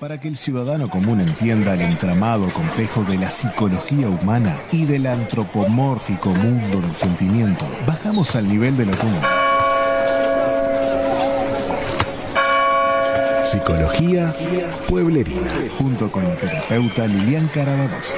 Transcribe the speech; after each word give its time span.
Para 0.00 0.16
que 0.16 0.28
el 0.28 0.38
ciudadano 0.38 0.88
común 0.88 1.20
entienda 1.20 1.74
el 1.74 1.82
entramado 1.82 2.50
complejo 2.54 3.04
de 3.04 3.18
la 3.18 3.30
psicología 3.30 4.08
humana 4.08 4.58
y 4.72 4.86
del 4.86 5.06
antropomórfico 5.06 6.30
mundo 6.30 6.80
del 6.80 6.94
sentimiento, 6.94 7.66
bajamos 7.86 8.34
al 8.34 8.48
nivel 8.48 8.78
de 8.78 8.86
lo 8.86 8.96
común. 8.96 9.20
Psicología 13.42 14.34
Pueblerina, 14.88 15.52
junto 15.76 16.10
con 16.10 16.26
la 16.26 16.36
terapeuta 16.36 17.06
Lilian 17.06 17.48
Carabadosa. 17.48 18.16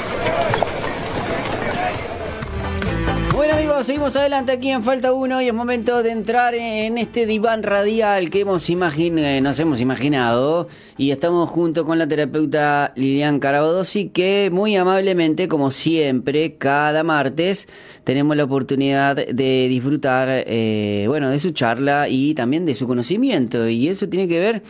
Seguimos 3.82 4.14
adelante 4.14 4.52
aquí 4.52 4.70
en 4.70 4.84
Falta 4.84 5.12
Uno 5.12 5.42
y 5.42 5.48
es 5.48 5.54
momento 5.54 6.04
de 6.04 6.12
entrar 6.12 6.54
en 6.54 6.98
este 6.98 7.26
diván 7.26 7.64
radial 7.64 8.30
que 8.30 8.40
hemos 8.40 8.70
eh, 8.70 9.40
nos 9.42 9.58
hemos 9.58 9.80
imaginado 9.80 10.68
y 10.96 11.10
estamos 11.10 11.50
junto 11.50 11.84
con 11.84 11.98
la 11.98 12.06
terapeuta 12.06 12.92
Lilian 12.94 13.40
Carabadosi 13.40 14.10
que 14.10 14.50
muy 14.52 14.76
amablemente, 14.76 15.48
como 15.48 15.72
siempre, 15.72 16.54
cada 16.54 17.02
martes 17.02 17.66
tenemos 18.04 18.36
la 18.36 18.44
oportunidad 18.44 19.16
de 19.16 19.66
disfrutar, 19.68 20.28
eh, 20.30 21.06
bueno, 21.08 21.30
de 21.30 21.40
su 21.40 21.50
charla 21.50 22.08
y 22.08 22.34
también 22.34 22.64
de 22.64 22.76
su 22.76 22.86
conocimiento 22.86 23.68
y 23.68 23.88
eso 23.88 24.08
tiene 24.08 24.28
que 24.28 24.38
ver 24.38 24.62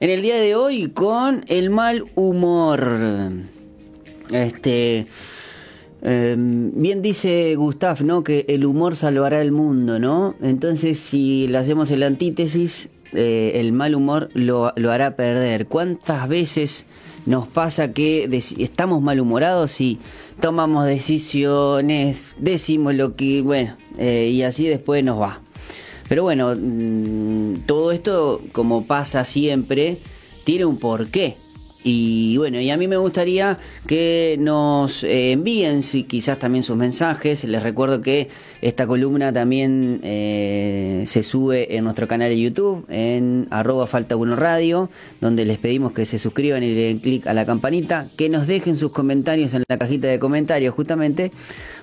en 0.00 0.10
el 0.10 0.22
día 0.22 0.38
de 0.38 0.56
hoy 0.56 0.90
con 0.90 1.44
el 1.46 1.70
mal 1.70 2.02
humor. 2.16 3.30
Este 4.32 5.06
Em, 6.02 6.72
bien 6.74 7.02
dice 7.02 7.54
Gustav, 7.56 8.02
¿no? 8.02 8.22
Que 8.22 8.44
el 8.48 8.64
humor 8.64 8.96
salvará 8.96 9.40
el 9.40 9.52
mundo, 9.52 9.98
¿no? 9.98 10.34
Entonces, 10.42 10.98
si 10.98 11.48
le 11.48 11.58
hacemos 11.58 11.90
el 11.90 12.02
antítesis, 12.02 12.90
eh, 13.12 13.52
el 13.54 13.72
mal 13.72 13.94
humor 13.94 14.28
lo, 14.34 14.66
hará 14.66 15.16
perder. 15.16 15.66
¿Cuántas 15.66 16.28
veces 16.28 16.86
nos 17.24 17.48
pasa 17.48 17.92
que 17.92 18.28
estamos 18.58 19.02
malhumorados 19.02 19.80
y 19.80 19.98
tomamos 20.40 20.86
decisiones, 20.86 22.36
decimos 22.40 22.94
lo 22.94 23.16
que, 23.16 23.42
bueno, 23.42 23.76
eh, 23.98 24.30
y 24.32 24.42
así 24.42 24.66
después 24.66 25.02
nos 25.02 25.20
va? 25.20 25.40
Pero 26.08 26.22
bueno, 26.22 26.54
mm, 26.56 27.64
todo 27.66 27.90
esto, 27.90 28.40
como 28.52 28.86
pasa 28.86 29.24
siempre, 29.24 29.98
tiene 30.44 30.64
un 30.64 30.78
porqué. 30.78 31.36
Y 31.88 32.36
bueno, 32.36 32.60
y 32.60 32.68
a 32.70 32.76
mí 32.76 32.88
me 32.88 32.96
gustaría 32.96 33.60
que 33.86 34.36
nos 34.40 35.04
eh, 35.04 35.30
envíen 35.30 35.84
si 35.84 36.02
quizás 36.02 36.36
también 36.36 36.64
sus 36.64 36.76
mensajes. 36.76 37.44
Les 37.44 37.62
recuerdo 37.62 38.02
que 38.02 38.28
esta 38.60 38.88
columna 38.88 39.32
también 39.32 40.00
eh, 40.02 41.04
se 41.06 41.22
sube 41.22 41.76
en 41.76 41.84
nuestro 41.84 42.08
canal 42.08 42.28
de 42.28 42.40
YouTube, 42.40 42.84
en 42.88 43.46
arroba 43.50 43.86
falta 43.86 44.16
uno 44.16 44.34
radio, 44.34 44.90
donde 45.20 45.44
les 45.44 45.58
pedimos 45.58 45.92
que 45.92 46.06
se 46.06 46.18
suscriban 46.18 46.64
y 46.64 46.74
le 46.74 46.80
den 46.88 46.98
clic 46.98 47.24
a 47.28 47.34
la 47.34 47.46
campanita, 47.46 48.08
que 48.16 48.28
nos 48.28 48.48
dejen 48.48 48.74
sus 48.74 48.90
comentarios 48.90 49.54
en 49.54 49.62
la 49.68 49.78
cajita 49.78 50.08
de 50.08 50.18
comentarios 50.18 50.74
justamente 50.74 51.30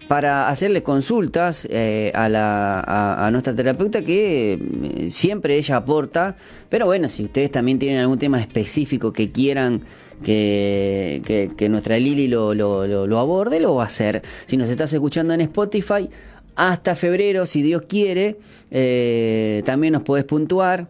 para 0.08 0.50
hacerle 0.50 0.84
consultas 0.84 1.68
eh, 1.70 2.12
a, 2.14 2.30
la, 2.30 2.82
a, 3.26 3.32
nuestra 3.32 3.56
terapeuta 3.56 4.04
que 4.04 4.54
eh, 4.54 5.10
siempre 5.10 5.58
ella 5.58 5.78
aporta, 5.78 6.36
pero 6.70 6.86
bueno, 6.86 7.10
si 7.10 7.24
ustedes 7.24 7.52
también 7.52 7.80
tienen 7.80 8.00
algún 8.00 8.18
tema 8.18 8.40
específico 8.42 9.14
que 9.14 9.32
quieran 9.32 9.82
que, 10.24 11.68
nuestra 11.70 11.98
Lili 11.98 12.28
lo, 12.28 13.20
aborde, 13.20 13.60
lo 13.60 13.76
va 13.76 13.84
a 13.84 13.86
hacer. 13.88 14.22
Si 14.46 14.58
nos 14.58 14.70
estás 14.70 14.94
escuchando 14.94 15.34
en 15.34 15.42
Spotify, 15.42 16.10
hasta 16.56 16.96
febrero, 16.96 17.46
si 17.46 17.62
Dios 17.62 17.84
quiere, 17.88 18.38
eh, 18.72 19.64
también 19.66 19.94
nos 19.94 20.04
podés 20.04 20.26
puntuar. 20.26 20.88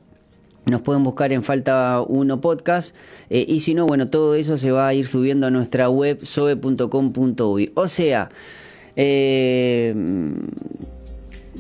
Nos 0.66 0.81
pueden 0.81 1.03
buscar 1.03 1.34
en 1.34 1.44
Falta 1.44 2.02
Uno 2.08 2.39
Podcast. 2.39 2.95
y 3.30 3.59
si 3.59 3.73
no, 3.73 3.86
bueno, 3.86 4.08
todo 4.09 4.36
eso 4.36 4.58
se 4.58 4.72
va 4.72 4.88
a 4.88 4.94
ir 4.94 5.08
subiendo 5.08 5.47
a 5.47 5.52
nuestra 5.52 5.89
web 5.89 6.19
soe.com.uy. 6.23 7.72
O 7.75 7.88
sea, 7.88 8.30
eh, 8.95 9.94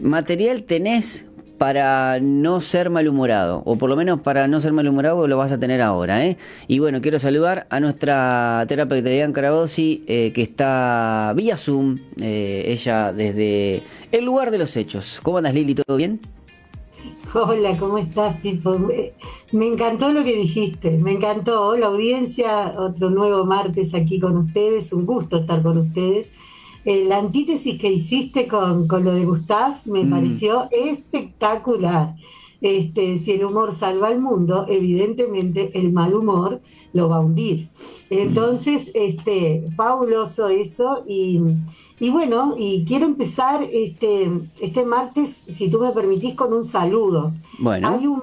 material 0.01 0.63
tenés 0.63 1.25
para 1.63 2.19
no 2.19 2.59
ser 2.59 2.89
malhumorado, 2.89 3.61
o 3.65 3.77
por 3.77 3.89
lo 3.89 3.95
menos 3.95 4.19
para 4.19 4.49
no 4.49 4.59
ser 4.59 4.73
malhumorado 4.73 5.27
lo 5.29 5.37
vas 5.37 5.53
a 5.53 5.59
tener 5.59 5.81
ahora. 5.81 6.25
¿eh? 6.25 6.35
Y 6.67 6.79
bueno, 6.79 6.99
quiero 6.99 7.19
saludar 7.19 7.67
a 7.69 7.79
nuestra 7.79 8.65
terapeuta 8.67 9.09
Ian 9.09 9.31
Carabosi, 9.31 10.03
eh, 10.07 10.33
que 10.33 10.41
está 10.41 11.33
vía 11.37 11.55
Zoom, 11.55 11.99
eh, 12.19 12.65
ella 12.67 13.13
desde 13.13 13.81
el 14.11 14.25
lugar 14.25 14.51
de 14.51 14.57
los 14.57 14.75
hechos. 14.75 15.21
¿Cómo 15.23 15.37
andas 15.37 15.53
Lili? 15.53 15.73
¿Todo 15.73 15.95
bien? 15.95 16.19
Hola, 17.33 17.77
¿cómo 17.77 17.97
estás, 17.97 18.41
tipo? 18.41 18.77
Me, 18.77 19.65
encantó 19.65 20.11
lo 20.11 20.23
que 20.25 20.35
dijiste, 20.35 20.91
me 20.97 21.13
encantó 21.13 21.77
la 21.77 21.85
audiencia, 21.85 22.75
otro 22.77 23.09
nuevo 23.09 23.45
martes 23.45 23.93
aquí 23.93 24.19
con 24.19 24.35
ustedes, 24.35 24.91
un 24.91 25.05
gusto 25.05 25.37
estar 25.37 25.63
con 25.63 25.77
ustedes. 25.77 26.27
La 26.85 27.17
antítesis 27.17 27.79
que 27.79 27.91
hiciste 27.91 28.47
con, 28.47 28.87
lo 28.87 29.13
de 29.13 29.25
Gustav 29.25 29.75
me 29.85 30.03
mm. 30.03 30.09
pareció 30.09 30.67
espectacular. 30.71 32.15
Este, 32.61 33.17
si 33.19 33.33
el 33.33 33.43
humor 33.43 33.73
salva 33.73 34.07
al 34.07 34.21
mundo, 34.21 34.65
evidentemente 34.69 35.77
el 35.77 35.91
mal 35.91 36.13
humor 36.13 36.61
lo 36.93 37.09
va 37.09 37.17
a 37.17 37.19
hundir. 37.19 37.69
Entonces, 38.09 38.89
este, 38.93 39.69
fabuloso 39.75 40.47
eso. 40.47 41.03
Y, 41.05 41.41
bueno, 42.09 42.55
y 42.57 42.85
quiero 42.85 43.05
empezar 43.05 43.63
este, 43.63 44.31
este 44.61 44.85
martes, 44.85 45.43
si 45.47 45.69
tú 45.69 45.79
me 45.79 45.91
permitís, 45.91 46.35
con 46.35 46.53
un 46.53 46.63
saludo. 46.63 47.33
Bueno. 47.59 47.89
Hay, 47.89 48.07
un, 48.07 48.21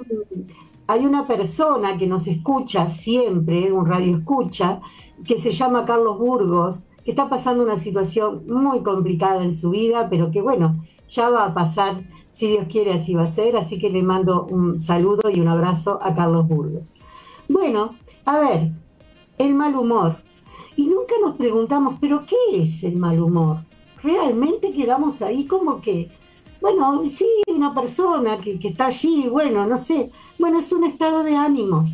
hay 0.86 1.04
una 1.04 1.26
persona 1.26 1.98
que 1.98 2.06
nos 2.06 2.26
escucha 2.26 2.88
siempre, 2.88 3.70
un 3.70 3.84
radio 3.84 4.16
escucha, 4.18 4.80
que 5.26 5.38
se 5.38 5.50
llama 5.50 5.84
Carlos 5.84 6.18
Burgos, 6.18 6.86
está 7.10 7.28
pasando 7.28 7.62
una 7.62 7.78
situación 7.78 8.44
muy 8.46 8.82
complicada 8.82 9.42
en 9.42 9.54
su 9.54 9.70
vida, 9.70 10.08
pero 10.08 10.30
que 10.30 10.42
bueno, 10.42 10.76
ya 11.08 11.28
va 11.28 11.44
a 11.44 11.54
pasar, 11.54 12.02
si 12.30 12.48
Dios 12.48 12.66
quiere 12.68 12.92
así 12.92 13.14
va 13.14 13.24
a 13.24 13.28
ser, 13.28 13.56
así 13.56 13.78
que 13.78 13.90
le 13.90 14.02
mando 14.02 14.46
un 14.46 14.80
saludo 14.80 15.30
y 15.30 15.40
un 15.40 15.48
abrazo 15.48 15.98
a 16.02 16.14
Carlos 16.14 16.46
Burgos. 16.48 16.94
Bueno, 17.48 17.96
a 18.24 18.38
ver, 18.38 18.72
el 19.38 19.54
mal 19.54 19.74
humor. 19.74 20.16
Y 20.76 20.86
nunca 20.86 21.14
nos 21.22 21.36
preguntamos, 21.36 21.96
pero 22.00 22.24
¿qué 22.24 22.62
es 22.62 22.84
el 22.84 22.96
mal 22.96 23.20
humor? 23.20 23.58
Realmente 24.02 24.72
quedamos 24.72 25.20
ahí 25.20 25.46
como 25.46 25.80
que, 25.80 26.10
bueno, 26.60 27.02
sí, 27.08 27.26
una 27.48 27.74
persona 27.74 28.40
que, 28.40 28.58
que 28.58 28.68
está 28.68 28.86
allí, 28.86 29.28
bueno, 29.28 29.66
no 29.66 29.76
sé, 29.76 30.10
bueno, 30.38 30.58
es 30.60 30.72
un 30.72 30.84
estado 30.84 31.22
de 31.22 31.36
ánimo. 31.36 31.84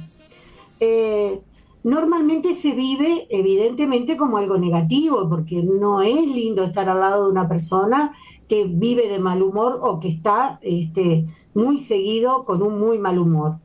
Eh, 0.79 1.41
normalmente 1.87 2.57
se 2.57 2.73
vive 2.73 3.29
evidentemente 3.31 4.17
como 4.17 4.39
algo 4.39 4.59
negativo, 4.59 5.29
porque 5.29 5.63
no 5.63 6.03
es 6.03 6.27
lindo 6.27 6.65
estar 6.65 6.89
al 6.89 6.99
lado 6.99 7.27
de 7.27 7.31
una 7.31 7.47
persona 7.47 8.13
que 8.49 8.65
vive 8.65 9.09
de 9.09 9.21
mal 9.21 9.41
humor 9.41 9.79
o 9.81 10.01
que 10.01 10.09
está 10.09 10.59
este, 10.63 11.29
muy 11.55 11.79
seguido 11.79 12.45
con 12.45 12.61
un 12.63 12.81
muy 12.81 12.99
mal 12.99 13.21
humor. 13.21 13.61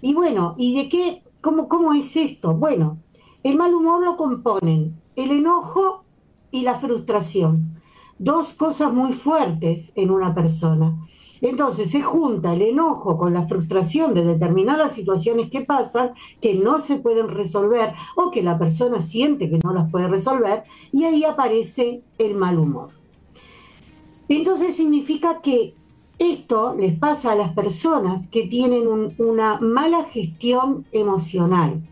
Y 0.00 0.14
bueno, 0.14 0.54
¿y 0.56 0.76
de 0.76 0.88
qué? 0.88 1.22
¿Cómo, 1.42 1.68
cómo 1.68 1.92
es 1.92 2.16
esto? 2.16 2.54
Bueno, 2.54 3.00
el 3.42 3.58
mal 3.58 3.74
humor 3.74 4.02
lo 4.02 4.16
componen 4.16 4.98
el 5.14 5.30
enojo 5.30 6.04
y 6.50 6.62
la 6.62 6.76
frustración, 6.76 7.82
dos 8.18 8.54
cosas 8.54 8.94
muy 8.94 9.12
fuertes 9.12 9.92
en 9.94 10.10
una 10.10 10.34
persona. 10.34 10.96
Entonces 11.40 11.90
se 11.90 12.02
junta 12.02 12.52
el 12.52 12.62
enojo 12.62 13.16
con 13.16 13.34
la 13.34 13.46
frustración 13.46 14.14
de 14.14 14.24
determinadas 14.24 14.92
situaciones 14.92 15.50
que 15.50 15.60
pasan, 15.60 16.12
que 16.40 16.54
no 16.54 16.80
se 16.80 16.96
pueden 16.96 17.28
resolver 17.28 17.94
o 18.16 18.30
que 18.30 18.42
la 18.42 18.58
persona 18.58 19.00
siente 19.00 19.48
que 19.50 19.58
no 19.62 19.72
las 19.72 19.90
puede 19.90 20.08
resolver, 20.08 20.64
y 20.92 21.04
ahí 21.04 21.24
aparece 21.24 22.02
el 22.18 22.34
mal 22.34 22.58
humor. 22.58 22.88
Entonces 24.28 24.76
significa 24.76 25.40
que 25.40 25.74
esto 26.18 26.74
les 26.74 26.98
pasa 26.98 27.32
a 27.32 27.36
las 27.36 27.52
personas 27.52 28.26
que 28.28 28.48
tienen 28.48 29.14
una 29.18 29.60
mala 29.60 30.04
gestión 30.04 30.84
emocional. 30.92 31.88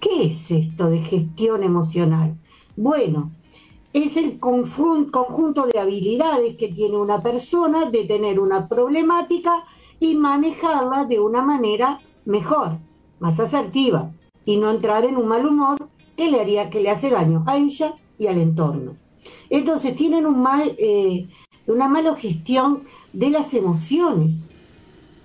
¿Qué 0.00 0.24
es 0.26 0.50
esto 0.50 0.90
de 0.90 0.98
gestión 0.98 1.62
emocional? 1.62 2.36
Bueno, 2.76 3.30
es 3.92 4.16
el 4.16 4.38
conjunto 4.38 5.66
de 5.72 5.78
habilidades 5.78 6.56
que 6.56 6.68
tiene 6.68 6.96
una 6.96 7.22
persona 7.22 7.86
de 7.86 8.04
tener 8.04 8.38
una 8.38 8.68
problemática 8.68 9.64
y 10.00 10.14
manejarla 10.14 11.04
de 11.04 11.20
una 11.20 11.42
manera 11.42 11.98
mejor, 12.24 12.78
más 13.18 13.40
asertiva, 13.40 14.12
y 14.44 14.56
no 14.58 14.70
entrar 14.70 15.04
en 15.04 15.16
un 15.16 15.28
mal 15.28 15.46
humor 15.46 15.88
que 16.16 16.30
le 16.30 16.40
haría 16.40 16.70
que 16.70 16.80
le 16.80 16.90
hace 16.90 17.10
daño 17.10 17.44
a 17.46 17.56
ella 17.56 17.94
y 18.18 18.26
al 18.26 18.38
entorno. 18.38 18.96
Entonces 19.50 19.96
tienen 19.96 20.26
un 20.26 20.42
mal, 20.42 20.74
eh, 20.78 21.28
una 21.66 21.88
mala 21.88 22.14
gestión 22.14 22.84
de 23.12 23.30
las 23.30 23.54
emociones. 23.54 24.44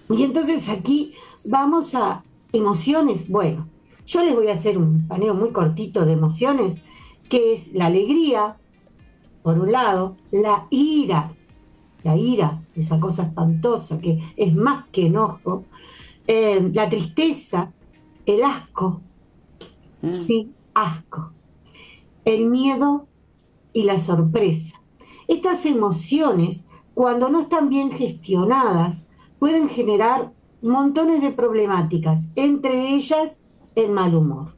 Y 0.09 0.23
entonces 0.23 0.69
aquí 0.69 1.13
vamos 1.43 1.95
a 1.95 2.23
emociones. 2.51 3.27
Bueno, 3.29 3.67
yo 4.05 4.23
les 4.23 4.35
voy 4.35 4.47
a 4.47 4.53
hacer 4.53 4.77
un 4.77 5.07
paneo 5.07 5.33
muy 5.33 5.51
cortito 5.51 6.05
de 6.05 6.13
emociones 6.13 6.77
que 7.29 7.53
es 7.53 7.73
la 7.73 7.87
alegría, 7.87 8.57
por 9.41 9.59
un 9.59 9.71
lado, 9.71 10.17
la 10.31 10.67
ira, 10.69 11.33
la 12.03 12.17
ira, 12.17 12.63
esa 12.75 12.99
cosa 12.99 13.23
espantosa 13.23 13.99
que 13.99 14.21
es 14.35 14.55
más 14.55 14.85
que 14.91 15.07
enojo, 15.07 15.65
eh, 16.27 16.69
la 16.73 16.89
tristeza, 16.89 17.71
el 18.25 18.43
asco, 18.43 19.01
mm. 20.01 20.13
sí, 20.13 20.51
asco. 20.73 21.33
El 22.25 22.45
miedo 22.49 23.07
y 23.73 23.83
la 23.83 23.99
sorpresa. 23.99 24.81
Estas 25.27 25.65
emociones, 25.65 26.65
cuando 26.93 27.29
no 27.29 27.41
están 27.41 27.69
bien 27.69 27.91
gestionadas, 27.91 29.05
pueden 29.39 29.67
generar 29.67 30.31
montones 30.61 31.21
de 31.21 31.31
problemáticas, 31.31 32.29
entre 32.35 32.93
ellas 32.93 33.41
el 33.75 33.91
mal 33.91 34.15
humor. 34.15 34.55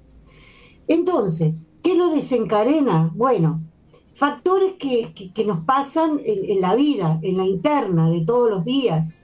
Entonces, 0.87 1.67
¿qué 1.85 1.93
lo 1.93 2.09
desencadena? 2.09 3.11
Bueno, 3.13 3.61
factores 4.15 4.73
que, 4.79 5.31
nos 5.45 5.59
pasan 5.65 6.19
en, 6.25 6.59
la 6.59 6.73
vida, 6.73 7.19
en 7.21 7.37
la 7.37 7.45
interna 7.45 8.09
de 8.09 8.21
todos 8.21 8.49
los 8.49 8.65
días, 8.65 9.19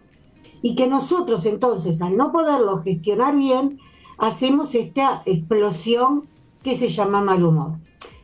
y 0.61 0.75
que 0.75 0.85
nosotros 0.85 1.47
entonces, 1.47 2.03
al 2.03 2.15
no 2.15 2.31
poderlo 2.31 2.77
gestionar 2.83 3.35
bien, 3.35 3.79
hacemos 4.19 4.75
esta 4.75 5.23
explosión 5.25 6.27
que 6.61 6.77
se 6.77 6.89
llama 6.89 7.21
mal 7.21 7.43
humor. 7.43 7.79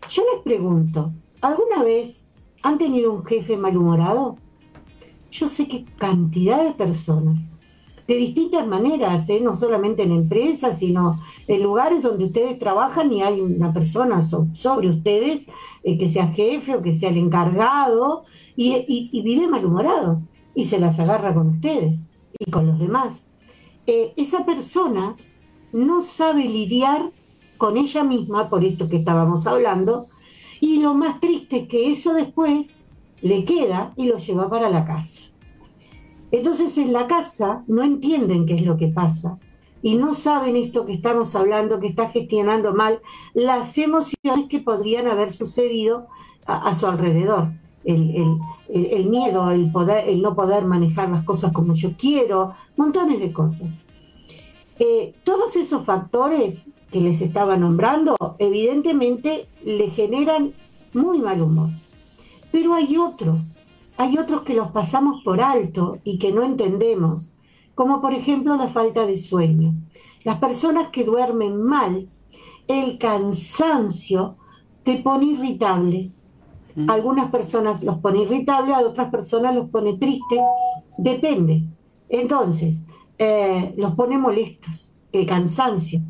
Yo 0.07 0.22
les 0.31 0.44
pregunto, 0.44 1.12
¿alguna 1.42 1.81
vez 1.81 2.28
han 2.62 2.78
tenido 2.78 3.13
un 3.13 3.25
jefe 3.25 3.57
malhumorado? 3.57 4.38
Yo 5.31 5.50
sé 5.50 5.68
que 5.68 5.83
cantidad 5.98 6.63
de 6.63 6.74
personas 6.74 7.50
de 8.07 8.15
distintas 8.15 8.65
maneras, 8.65 9.27
¿eh? 9.30 9.42
no 9.42 9.54
solamente 9.56 10.04
en 10.04 10.13
empresas, 10.13 10.80
sino 10.80 11.18
en 11.48 11.62
lugares 11.62 12.01
donde 12.01 12.25
ustedes 12.25 12.57
trabajan 12.57 13.12
y 13.12 13.21
hay 13.21 13.42
una 13.42 13.74
persona 13.74 14.21
sobre 14.21 14.89
ustedes 14.89 15.48
eh, 15.83 15.98
que 15.98 16.07
sea 16.07 16.27
jefe 16.27 16.75
o 16.75 16.81
que 16.81 16.94
sea 16.94 17.09
el 17.09 17.18
encargado 17.18 18.24
y, 18.56 19.21
vive 19.21 19.48
malhumorado 19.48 20.21
y 20.56 20.65
se 20.65 20.80
las 20.80 21.00
agarra 21.00 21.33
con 21.33 21.48
ustedes 21.48 22.07
y 22.39 22.50
con 22.50 22.65
los 22.65 22.80
demás. 22.80 23.27
Eh, 23.86 24.13
esa 24.15 24.45
persona 24.45 25.15
no 25.74 26.01
sabe 26.04 26.45
lidiar 26.45 27.12
con 27.57 27.75
ella 27.75 28.04
misma, 28.04 28.50
por 28.50 28.63
esto 28.63 28.88
que 28.88 28.98
estábamos 28.98 29.48
hablando, 29.48 30.07
y 30.62 30.80
lo 30.80 30.94
más 30.94 31.19
triste 31.19 31.57
es 31.57 31.68
que 31.68 31.92
eso 31.92 32.13
después 32.13 32.74
le 33.21 33.45
queda 33.45 33.94
y 33.95 34.06
lo 34.06 34.18
lleva 34.18 34.50
para 34.50 34.69
la 34.69 34.86
casa. 34.86 35.26
Entonces 36.31 36.77
en 36.77 36.94
la 36.94 37.07
casa 37.07 37.63
no 37.68 37.83
entienden 37.83 38.45
qué 38.45 38.56
es 38.56 38.65
lo 38.65 38.77
que 38.77 38.88
pasa 38.88 39.38
y 39.81 39.95
no 39.95 40.13
saben 40.13 40.56
esto 40.56 40.85
que 40.85 40.94
estamos 40.94 41.35
hablando, 41.35 41.79
que 41.79 41.88
está 41.88 42.09
gestionando 42.09 42.74
mal 42.74 43.00
las 43.33 43.77
emociones 43.77 44.47
que 44.50 44.59
podrían 44.59 45.07
haber 45.07 45.31
sucedido 45.31 46.07
a, 46.45 46.74
su 46.74 46.88
alrededor. 46.88 47.51
El, 47.83 49.09
miedo, 49.09 49.51
el, 49.51 49.71
poder, 49.71 50.09
el 50.09 50.21
no 50.21 50.35
poder 50.35 50.65
manejar 50.65 51.09
las 51.09 51.24
cosas 51.24 51.53
como 51.53 51.74
yo 51.74 51.91
quiero, 51.97 52.53
montones 52.75 53.19
de 53.19 53.31
cosas. 53.31 53.75
Eh, 54.80 55.13
todos 55.23 55.56
esos 55.56 55.83
factores 55.83 56.68
que 56.91 57.00
les 57.00 57.21
estaba 57.21 57.56
nombrando, 57.56 58.15
evidentemente 58.39 59.47
le 59.63 59.89
generan 59.89 60.53
muy 60.94 61.19
mal 61.19 61.41
humor. 61.41 61.69
Pero 62.51 62.73
hay 62.73 62.97
otros 62.97 63.67
hay 63.97 64.17
otros 64.17 64.44
que 64.44 64.53
los 64.53 64.71
pasamos 64.71 65.23
por 65.23 65.41
alto 65.41 65.97
y 66.03 66.19
que 66.19 66.31
no 66.31 66.44
entendemos, 66.44 67.33
como 67.75 67.99
por 68.01 68.13
ejemplo 68.13 68.55
la 68.55 68.67
falta 68.67 69.05
de 69.05 69.17
sueño. 69.17 69.73
Las 70.23 70.38
personas 70.38 70.89
que 70.89 71.03
duermen 71.03 71.61
mal, 71.61 72.07
el 72.67 72.97
cansancio 72.99 74.35
te 74.83 74.97
pone 74.97 75.25
irritable. 75.25 76.11
Mm. 76.75 76.89
Algunas 76.89 77.31
personas 77.31 77.83
los 77.83 77.97
pone 77.97 78.21
irritable, 78.21 78.73
a 78.73 78.79
otras 78.79 79.09
personas 79.09 79.55
los 79.55 79.69
pone 79.69 79.97
triste, 79.97 80.39
depende. 80.97 81.63
Entonces, 82.09 82.83
eh, 83.17 83.73
los 83.77 83.95
pone 83.95 84.17
molestos, 84.17 84.94
el 85.11 85.25
cansancio. 85.25 86.01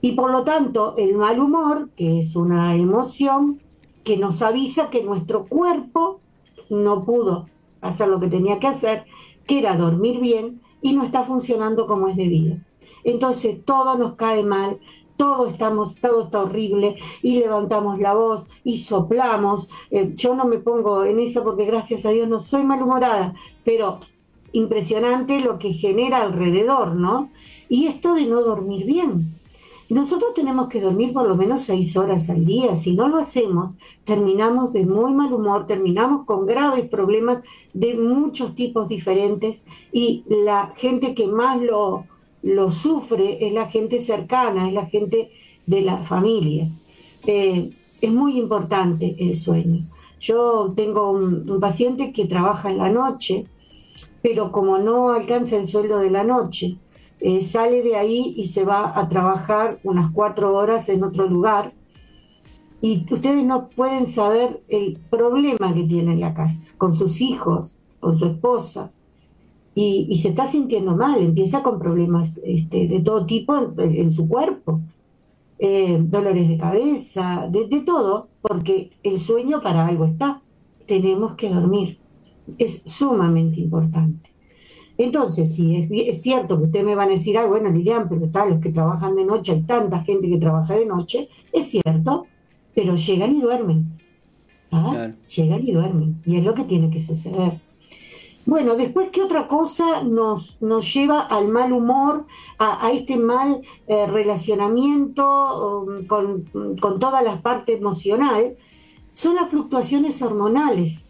Y 0.00 0.12
por 0.12 0.30
lo 0.30 0.44
tanto, 0.44 0.94
el 0.96 1.16
mal 1.16 1.40
humor, 1.40 1.90
que 1.96 2.20
es 2.20 2.36
una 2.36 2.76
emoción 2.76 3.60
que 4.04 4.16
nos 4.16 4.42
avisa 4.42 4.90
que 4.90 5.02
nuestro 5.02 5.44
cuerpo 5.46 6.20
no 6.70 7.02
pudo 7.02 7.46
hacer 7.80 8.08
lo 8.08 8.20
que 8.20 8.28
tenía 8.28 8.58
que 8.58 8.66
hacer, 8.66 9.04
que 9.46 9.58
era 9.58 9.76
dormir 9.76 10.20
bien, 10.20 10.60
y 10.82 10.94
no 10.94 11.04
está 11.04 11.22
funcionando 11.22 11.86
como 11.86 12.08
es 12.08 12.16
debido. 12.16 12.58
Entonces 13.04 13.64
todo 13.64 13.96
nos 13.96 14.14
cae 14.14 14.42
mal, 14.42 14.78
todo 15.16 15.46
estamos, 15.46 15.94
todo 15.96 16.24
está 16.24 16.42
horrible, 16.42 16.96
y 17.22 17.38
levantamos 17.38 17.98
la 17.98 18.14
voz 18.14 18.46
y 18.64 18.78
soplamos. 18.78 19.68
Eh, 19.90 20.12
yo 20.14 20.34
no 20.34 20.44
me 20.44 20.58
pongo 20.58 21.04
en 21.04 21.18
eso 21.20 21.42
porque 21.42 21.64
gracias 21.64 22.04
a 22.04 22.10
Dios 22.10 22.28
no 22.28 22.40
soy 22.40 22.64
malhumorada, 22.64 23.34
pero 23.64 24.00
impresionante 24.52 25.40
lo 25.40 25.58
que 25.58 25.72
genera 25.72 26.22
alrededor, 26.22 26.94
¿no? 26.96 27.30
Y 27.68 27.86
esto 27.86 28.14
de 28.14 28.26
no 28.26 28.42
dormir 28.42 28.86
bien. 28.86 29.35
Nosotros 29.88 30.34
tenemos 30.34 30.68
que 30.68 30.80
dormir 30.80 31.12
por 31.12 31.28
lo 31.28 31.36
menos 31.36 31.62
seis 31.62 31.96
horas 31.96 32.28
al 32.28 32.44
día. 32.44 32.74
Si 32.74 32.94
no 32.96 33.06
lo 33.08 33.18
hacemos, 33.18 33.76
terminamos 34.04 34.72
de 34.72 34.84
muy 34.84 35.14
mal 35.14 35.32
humor, 35.32 35.64
terminamos 35.66 36.26
con 36.26 36.44
graves 36.44 36.88
problemas 36.88 37.44
de 37.72 37.94
muchos 37.94 38.56
tipos 38.56 38.88
diferentes 38.88 39.64
y 39.92 40.24
la 40.28 40.72
gente 40.76 41.14
que 41.14 41.28
más 41.28 41.60
lo, 41.62 42.04
sufre 42.72 43.46
es 43.46 43.52
la 43.52 43.66
gente 43.66 44.00
cercana, 44.00 44.66
es 44.66 44.74
la 44.74 44.86
gente 44.86 45.30
de 45.66 45.82
la 45.82 45.98
familia. 45.98 46.68
Eh, 47.24 47.70
es 48.00 48.12
muy 48.12 48.38
importante 48.38 49.14
el 49.18 49.36
sueño. 49.36 49.86
Yo 50.18 50.72
tengo 50.74 51.12
un, 51.12 51.48
un 51.48 51.60
paciente 51.60 52.12
que 52.12 52.24
trabaja 52.24 52.70
en 52.70 52.78
la 52.78 52.88
noche, 52.88 53.46
pero 54.20 54.50
como 54.50 54.78
no 54.78 55.10
alcanza 55.10 55.56
el 55.56 55.68
sueldo 55.68 55.98
de 55.98 56.10
la 56.10 56.24
noche, 56.24 56.78
eh, 57.20 57.40
sale 57.40 57.82
de 57.82 57.96
ahí 57.96 58.34
y 58.36 58.48
se 58.48 58.64
va 58.64 58.98
a 58.98 59.08
trabajar 59.08 59.78
unas 59.84 60.10
cuatro 60.12 60.54
horas 60.54 60.88
en 60.88 61.02
otro 61.02 61.26
lugar. 61.26 61.72
Y 62.80 63.06
ustedes 63.10 63.44
no 63.44 63.68
pueden 63.68 64.06
saber 64.06 64.62
el 64.68 64.98
problema 65.10 65.74
que 65.74 65.84
tiene 65.84 66.12
en 66.12 66.20
la 66.20 66.34
casa, 66.34 66.70
con 66.76 66.94
sus 66.94 67.20
hijos, 67.20 67.78
con 68.00 68.16
su 68.16 68.26
esposa. 68.26 68.92
Y, 69.74 70.16
se 70.22 70.28
está 70.30 70.46
sintiendo 70.46 70.96
mal, 70.96 71.20
empieza 71.20 71.62
con 71.62 71.78
problemas 71.78 72.40
este, 72.44 72.88
de 72.88 73.00
todo 73.00 73.26
tipo 73.26 73.54
en, 73.76 74.10
su 74.10 74.26
cuerpo, 74.26 74.80
eh, 75.58 75.98
dolores 76.00 76.48
de 76.48 76.56
cabeza, 76.56 77.46
de, 77.50 77.66
de 77.66 77.80
todo, 77.80 78.28
porque 78.40 78.92
el 79.02 79.18
sueño 79.18 79.62
para 79.62 79.86
algo 79.86 80.06
está. 80.06 80.42
Tenemos 80.86 81.34
que 81.34 81.50
dormir. 81.50 81.98
Es 82.58 82.82
sumamente 82.86 83.60
importante. 83.60 84.35
Entonces, 84.98 85.54
si 85.54 85.76
es, 85.76 86.22
cierto 86.22 86.58
que 86.58 86.64
ustedes 86.64 86.84
me 86.84 86.94
van 86.94 87.08
a 87.08 87.12
decir, 87.12 87.36
ay, 87.36 87.48
bueno, 87.48 87.70
Lilian, 87.70 88.08
pero 88.08 88.26
están 88.26 88.50
los 88.50 88.60
que 88.60 88.70
trabajan 88.70 89.14
de 89.14 89.24
noche, 89.24 89.52
hay 89.52 89.62
tanta 89.62 90.02
gente 90.02 90.28
que 90.28 90.38
trabaja 90.38 90.74
de 90.74 90.86
noche, 90.86 91.28
es 91.52 91.68
cierto, 91.68 92.26
pero 92.74 92.96
llegan 92.96 93.36
y 93.36 93.40
duermen. 93.40 93.92
¿ah? 94.72 95.10
Llegan 95.34 95.66
y 95.66 95.72
duermen. 95.72 96.20
Y 96.24 96.36
es 96.36 96.44
lo 96.44 96.54
que 96.54 96.64
tiene 96.64 96.90
que 96.90 97.00
suceder. 97.00 97.60
Bueno, 98.46 98.76
después, 98.76 99.08
¿qué 99.10 99.22
otra 99.22 99.48
cosa 99.48 100.02
nos, 100.02 100.62
nos 100.62 100.94
lleva 100.94 101.20
al 101.20 101.48
mal 101.48 101.72
humor, 101.72 102.26
a, 102.58 102.90
este 102.92 103.16
mal 103.16 103.60
eh, 103.88 104.06
relacionamiento 104.06 105.82
um, 105.82 106.06
con, 106.06 106.44
con 106.80 107.00
toda 107.00 107.22
la 107.22 107.42
parte 107.42 107.76
emocional? 107.76 108.56
Son 109.14 109.34
las 109.34 109.50
fluctuaciones 109.50 110.22
hormonales. 110.22 111.04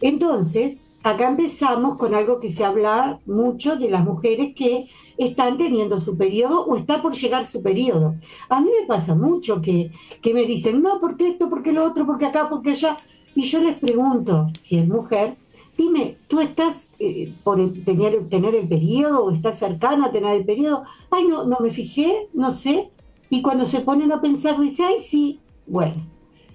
Entonces, 0.00 0.86
acá 1.02 1.28
empezamos 1.28 1.96
con 1.96 2.14
algo 2.14 2.40
que 2.40 2.50
se 2.50 2.64
habla 2.64 3.20
mucho 3.26 3.76
de 3.76 3.90
las 3.90 4.04
mujeres 4.04 4.54
que 4.54 4.86
están 5.16 5.56
teniendo 5.56 5.98
su 6.00 6.16
periodo 6.16 6.64
o 6.66 6.76
está 6.76 7.00
por 7.00 7.14
llegar 7.14 7.46
su 7.46 7.62
periodo. 7.62 8.16
A 8.48 8.60
mí 8.60 8.68
me 8.80 8.86
pasa 8.86 9.14
mucho 9.14 9.60
que, 9.60 9.90
me 10.32 10.44
dicen, 10.44 10.82
no, 10.82 11.00
porque 11.00 11.28
esto, 11.28 11.48
porque 11.48 11.72
lo 11.72 11.84
otro, 11.84 12.06
porque 12.06 12.26
acá, 12.26 12.48
porque 12.48 12.70
allá. 12.70 12.98
Y 13.34 13.42
yo 13.42 13.62
les 13.62 13.78
pregunto, 13.78 14.48
si 14.62 14.78
es 14.78 14.88
mujer, 14.88 15.36
dime, 15.76 16.18
¿tú 16.28 16.40
estás 16.40 16.90
eh, 16.98 17.32
por 17.44 17.58
tener, 17.84 18.28
tener 18.28 18.54
el 18.54 18.68
periodo 18.68 19.24
o 19.24 19.30
estás 19.30 19.58
cercana 19.58 20.06
a 20.06 20.12
tener 20.12 20.36
el 20.36 20.44
periodo? 20.44 20.84
Ay, 21.10 21.26
no, 21.26 21.44
no 21.44 21.58
me 21.60 21.70
fijé, 21.70 22.28
no 22.34 22.52
sé. 22.52 22.90
Y 23.30 23.42
cuando 23.42 23.66
se 23.66 23.80
ponen 23.80 24.12
a 24.12 24.20
pensar, 24.20 24.60
dice, 24.60 24.84
ay, 24.84 24.96
sí. 25.02 25.40
Bueno, 25.66 26.06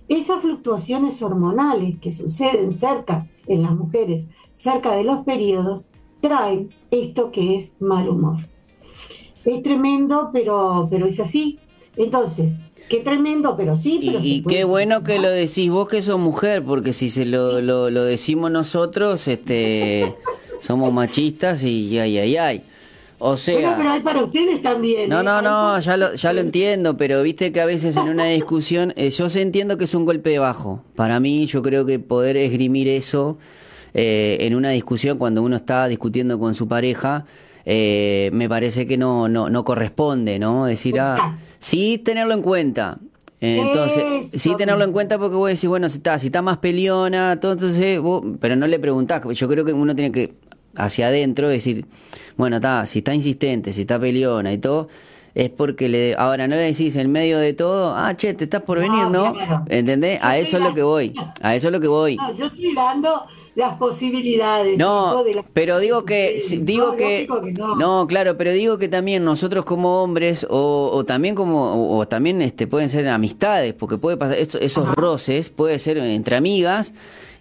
esas 0.08 0.42
fluctuaciones 0.42 1.22
hormonales 1.22 1.98
que 2.00 2.12
suceden 2.12 2.74
cerca 2.74 3.28
en 3.48 3.64
las 3.64 3.72
mujeres 3.72 4.26
cerca 4.54 4.96
de 4.96 5.04
los 5.04 5.24
periodos 5.24 5.90
traen 6.22 6.70
esto 6.92 7.32
que 7.32 7.56
es 7.56 7.74
mal 7.80 8.10
humor. 8.10 8.38
Es 9.44 9.62
tremendo, 9.62 10.32
pero, 10.34 10.88
pero 10.90 11.06
es 11.06 11.20
así. 11.20 11.60
Entonces, 11.98 12.54
qué 12.90 13.02
tremendo, 13.02 13.56
pero 13.56 13.76
sí. 13.76 14.00
Pero 14.04 14.20
y, 14.22 14.44
qué 14.44 14.64
bueno 14.64 15.04
que 15.04 15.20
lo 15.20 15.30
decís 15.30 15.70
vos 15.70 15.88
que 15.88 16.02
sos 16.02 16.20
mujer, 16.20 16.64
porque 16.64 16.94
si 16.94 17.10
se 17.10 17.26
lo, 17.26 17.62
lo, 17.62 18.04
decimos 18.04 18.50
nosotros, 18.50 19.28
este, 19.28 20.16
somos 20.62 20.92
machistas 20.92 21.64
y 21.64 22.00
ay, 22.00 22.18
ay, 22.18 22.38
ay. 22.38 22.64
O 23.18 23.38
sea, 23.38 23.76
pero 23.78 23.92
hay 23.92 24.02
para 24.02 24.22
ustedes 24.24 24.62
también. 24.62 25.10
No, 25.10 25.22
¿eh? 25.22 25.24
no, 25.24 25.42
no, 25.42 25.80
ya 25.80 25.98
lo, 25.98 26.14
ya 26.16 26.34
lo 26.34 26.42
entiendo, 26.42 26.98
pero 26.98 27.24
viste 27.24 27.52
que 27.52 27.62
a 27.62 27.66
veces 27.66 27.96
en 27.98 28.10
una 28.10 28.26
discusión, 28.26 28.94
eh, 28.98 29.10
yo 29.10 29.30
sé, 29.30 29.42
entiendo 29.42 29.78
que 29.78 29.86
es 29.86 29.94
un 29.94 30.06
golpe 30.06 30.38
bajo. 30.38 30.84
Para 30.96 31.20
mí, 31.20 31.46
yo 31.46 31.62
creo 31.62 31.86
que 31.86 32.00
poder 32.00 32.36
esgrimir 32.38 32.88
eso 32.88 33.38
eh, 33.94 34.38
en 34.42 34.56
una 34.56 34.70
discusión 34.72 35.18
cuando 35.18 35.42
uno 35.44 35.56
está 35.56 35.88
discutiendo 35.88 36.40
con 36.40 36.56
su 36.56 36.68
pareja, 36.68 37.26
me 37.66 38.48
parece 38.48 38.86
que 38.86 38.98
no, 38.98 39.28
no, 39.28 39.50
no 39.50 39.64
corresponde, 39.64 40.38
¿no? 40.38 40.66
Decir, 40.66 41.00
ah, 41.00 41.38
Sí, 41.66 41.98
tenerlo 41.98 42.36
en 42.36 42.44
cuenta. 42.44 43.00
Entonces, 43.42 44.30
sí 44.40 44.54
tenerlo 44.56 44.84
en 44.84 44.92
cuenta 44.92 45.18
porque 45.18 45.36
vos 45.36 45.50
decís, 45.50 45.68
bueno, 45.68 45.90
si 45.90 45.98
está, 45.98 46.20
si 46.20 46.28
está 46.28 46.44
más 46.44 46.60
peleona, 46.60 47.40
todo, 47.40 47.54
entonces 47.54 48.00
vos, 48.00 48.24
pero 48.40 48.56
no 48.56 48.68
le 48.68 48.78
preguntás. 48.78 49.24
Yo 49.32 49.48
creo 49.50 49.66
que 49.66 49.74
uno 49.74 49.96
tiene 49.96 50.12
que, 50.12 50.36
hacia 50.76 51.08
adentro, 51.08 51.48
decir, 51.48 51.86
bueno, 52.38 52.58
está, 52.58 52.86
si 52.86 53.00
está 53.00 53.14
insistente, 53.14 53.74
si 53.74 53.82
está 53.82 54.00
peleona 54.00 54.54
y 54.54 54.58
todo, 54.58 54.88
es 55.36 55.50
porque 55.50 55.90
le. 55.90 56.16
Ahora 56.16 56.48
no 56.48 56.56
le 56.56 56.62
decís 56.62 56.96
en 56.96 57.12
medio 57.12 57.38
de 57.40 57.54
todo, 57.54 57.94
ah, 57.96 58.16
che, 58.16 58.34
te 58.34 58.46
estás 58.46 58.62
por 58.62 58.80
venir, 58.80 59.10
¿no? 59.12 59.34
¿Entendés? 59.68 60.20
a 60.22 60.38
eso 60.38 60.58
es 60.58 60.64
lo 60.64 60.74
que 60.74 60.84
voy. 60.84 61.14
A 61.42 61.56
eso 61.56 61.68
es 61.68 61.74
lo 61.74 61.80
que 61.80 61.88
voy. 61.88 62.18
yo 62.38 62.46
estoy 62.46 62.74
dando 62.74 63.24
las 63.56 63.76
posibilidades. 63.78 64.78
No, 64.78 65.24
pero 65.54 65.80
digo 65.80 66.06
que, 66.06 66.38
digo 66.60 66.96
que, 66.96 67.28
no. 67.78 68.06
claro, 68.08 68.38
pero 68.38 68.52
digo 68.52 68.78
que 68.78 68.88
también 68.88 69.24
nosotros 69.24 69.66
como 69.66 70.04
hombres 70.04 70.46
o, 70.50 71.04
también 71.06 71.36
como, 71.36 71.98
o, 71.98 72.08
también 72.08 72.42
este 72.42 72.68
pueden 72.68 72.90
ser 72.90 73.08
amistades, 73.08 73.74
porque 73.74 73.98
puede 73.98 74.18
pasar, 74.18 74.38
esos 74.38 74.96
roces 74.96 75.50
puede 75.50 75.80
ser 75.80 75.98
entre 75.98 76.36
amigas 76.36 76.94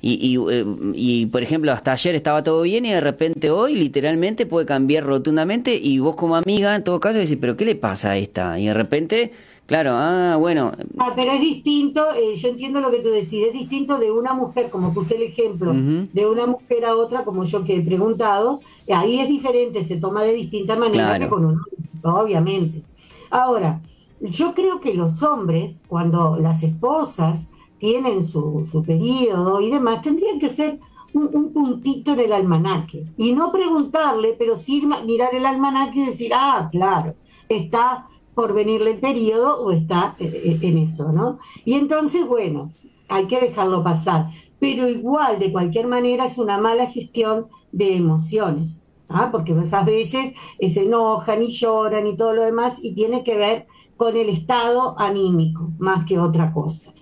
y, 0.06 0.36
eh, 0.50 0.64
y, 0.94 1.26
por 1.26 1.42
ejemplo, 1.42 1.72
hasta 1.72 1.92
ayer 1.92 2.14
estaba 2.14 2.42
todo 2.42 2.62
bien 2.62 2.84
y 2.84 2.92
de 2.92 3.00
repente 3.00 3.50
hoy 3.50 3.74
literalmente 3.74 4.44
puede 4.44 4.66
cambiar 4.66 5.04
rotundamente 5.04 5.74
y 5.74 5.98
vos 5.98 6.14
como 6.14 6.36
amiga 6.36 6.76
en 6.76 6.84
todo 6.84 7.00
caso 7.00 7.18
decís, 7.18 7.38
pero 7.40 7.56
¿qué 7.56 7.64
le 7.64 7.74
pasa 7.74 8.10
a 8.10 8.16
esta? 8.18 8.58
Y 8.58 8.66
de 8.66 8.74
repente 8.74 9.32
Claro, 9.66 9.92
ah, 9.94 10.36
bueno. 10.38 10.72
Ah, 10.98 11.14
pero 11.16 11.32
es 11.32 11.40
distinto, 11.40 12.04
eh, 12.14 12.36
yo 12.36 12.48
entiendo 12.48 12.80
lo 12.80 12.90
que 12.90 12.98
tú 12.98 13.08
decís, 13.08 13.46
es 13.46 13.54
distinto 13.54 13.96
de 13.96 14.10
una 14.10 14.34
mujer, 14.34 14.68
como 14.68 14.92
puse 14.92 15.16
el 15.16 15.22
ejemplo, 15.22 15.72
de 15.72 16.26
una 16.26 16.46
mujer 16.46 16.84
a 16.84 16.94
otra, 16.94 17.24
como 17.24 17.44
yo 17.44 17.64
que 17.64 17.76
he 17.76 17.80
preguntado, 17.80 18.60
ahí 18.94 19.20
es 19.20 19.28
diferente, 19.28 19.82
se 19.82 19.96
toma 19.96 20.22
de 20.22 20.34
distinta 20.34 20.76
manera 20.76 21.18
que 21.18 21.28
con 21.28 21.46
un 21.46 21.62
obviamente. 22.02 22.82
Ahora, 23.30 23.80
yo 24.20 24.52
creo 24.54 24.82
que 24.82 24.92
los 24.92 25.22
hombres, 25.22 25.82
cuando 25.88 26.36
las 26.36 26.62
esposas 26.62 27.48
tienen 27.84 28.24
su, 28.24 28.66
su 28.72 28.82
periodo 28.82 29.60
y 29.60 29.70
demás, 29.70 30.00
tendrían 30.00 30.38
que 30.38 30.48
ser 30.48 30.80
un, 31.12 31.52
puntito 31.52 32.14
en 32.14 32.20
el 32.20 32.32
almanaque. 32.32 33.04
Y 33.18 33.34
no 33.34 33.52
preguntarle, 33.52 34.34
pero 34.38 34.56
sí 34.56 34.88
mirar 35.04 35.34
el 35.34 35.44
almanaque 35.44 35.98
y 35.98 36.06
decir, 36.06 36.32
ah, 36.34 36.70
claro, 36.72 37.14
está 37.46 38.08
por 38.34 38.54
venirle 38.54 38.92
el 38.92 39.00
periodo 39.00 39.62
o 39.62 39.70
está 39.70 40.16
eh, 40.18 40.24
eh, 40.44 40.58
en 40.62 40.78
eso, 40.78 41.12
¿no? 41.12 41.40
Y 41.66 41.74
entonces, 41.74 42.26
bueno, 42.26 42.72
hay 43.10 43.26
que 43.26 43.38
dejarlo 43.38 43.84
pasar. 43.84 44.30
Pero 44.58 44.88
igual, 44.88 45.38
de 45.38 45.52
cualquier 45.52 45.86
manera, 45.86 46.24
es 46.24 46.38
una 46.38 46.56
mala 46.56 46.86
gestión 46.86 47.48
de 47.70 47.96
emociones, 47.96 48.80
¿ah? 49.10 49.28
porque 49.30 49.52
esas 49.52 49.84
veces 49.84 50.32
se 50.58 50.82
enojan 50.84 51.42
y 51.42 51.48
lloran 51.48 52.06
y 52.06 52.16
todo 52.16 52.32
lo 52.32 52.44
demás, 52.44 52.78
y 52.82 52.94
tiene 52.94 53.22
que 53.24 53.36
ver 53.36 53.66
con 53.98 54.16
el 54.16 54.30
estado 54.30 54.98
anímico, 54.98 55.70
más 55.78 56.06
que 56.06 56.18
otra 56.18 56.50
cosa. 56.50 56.94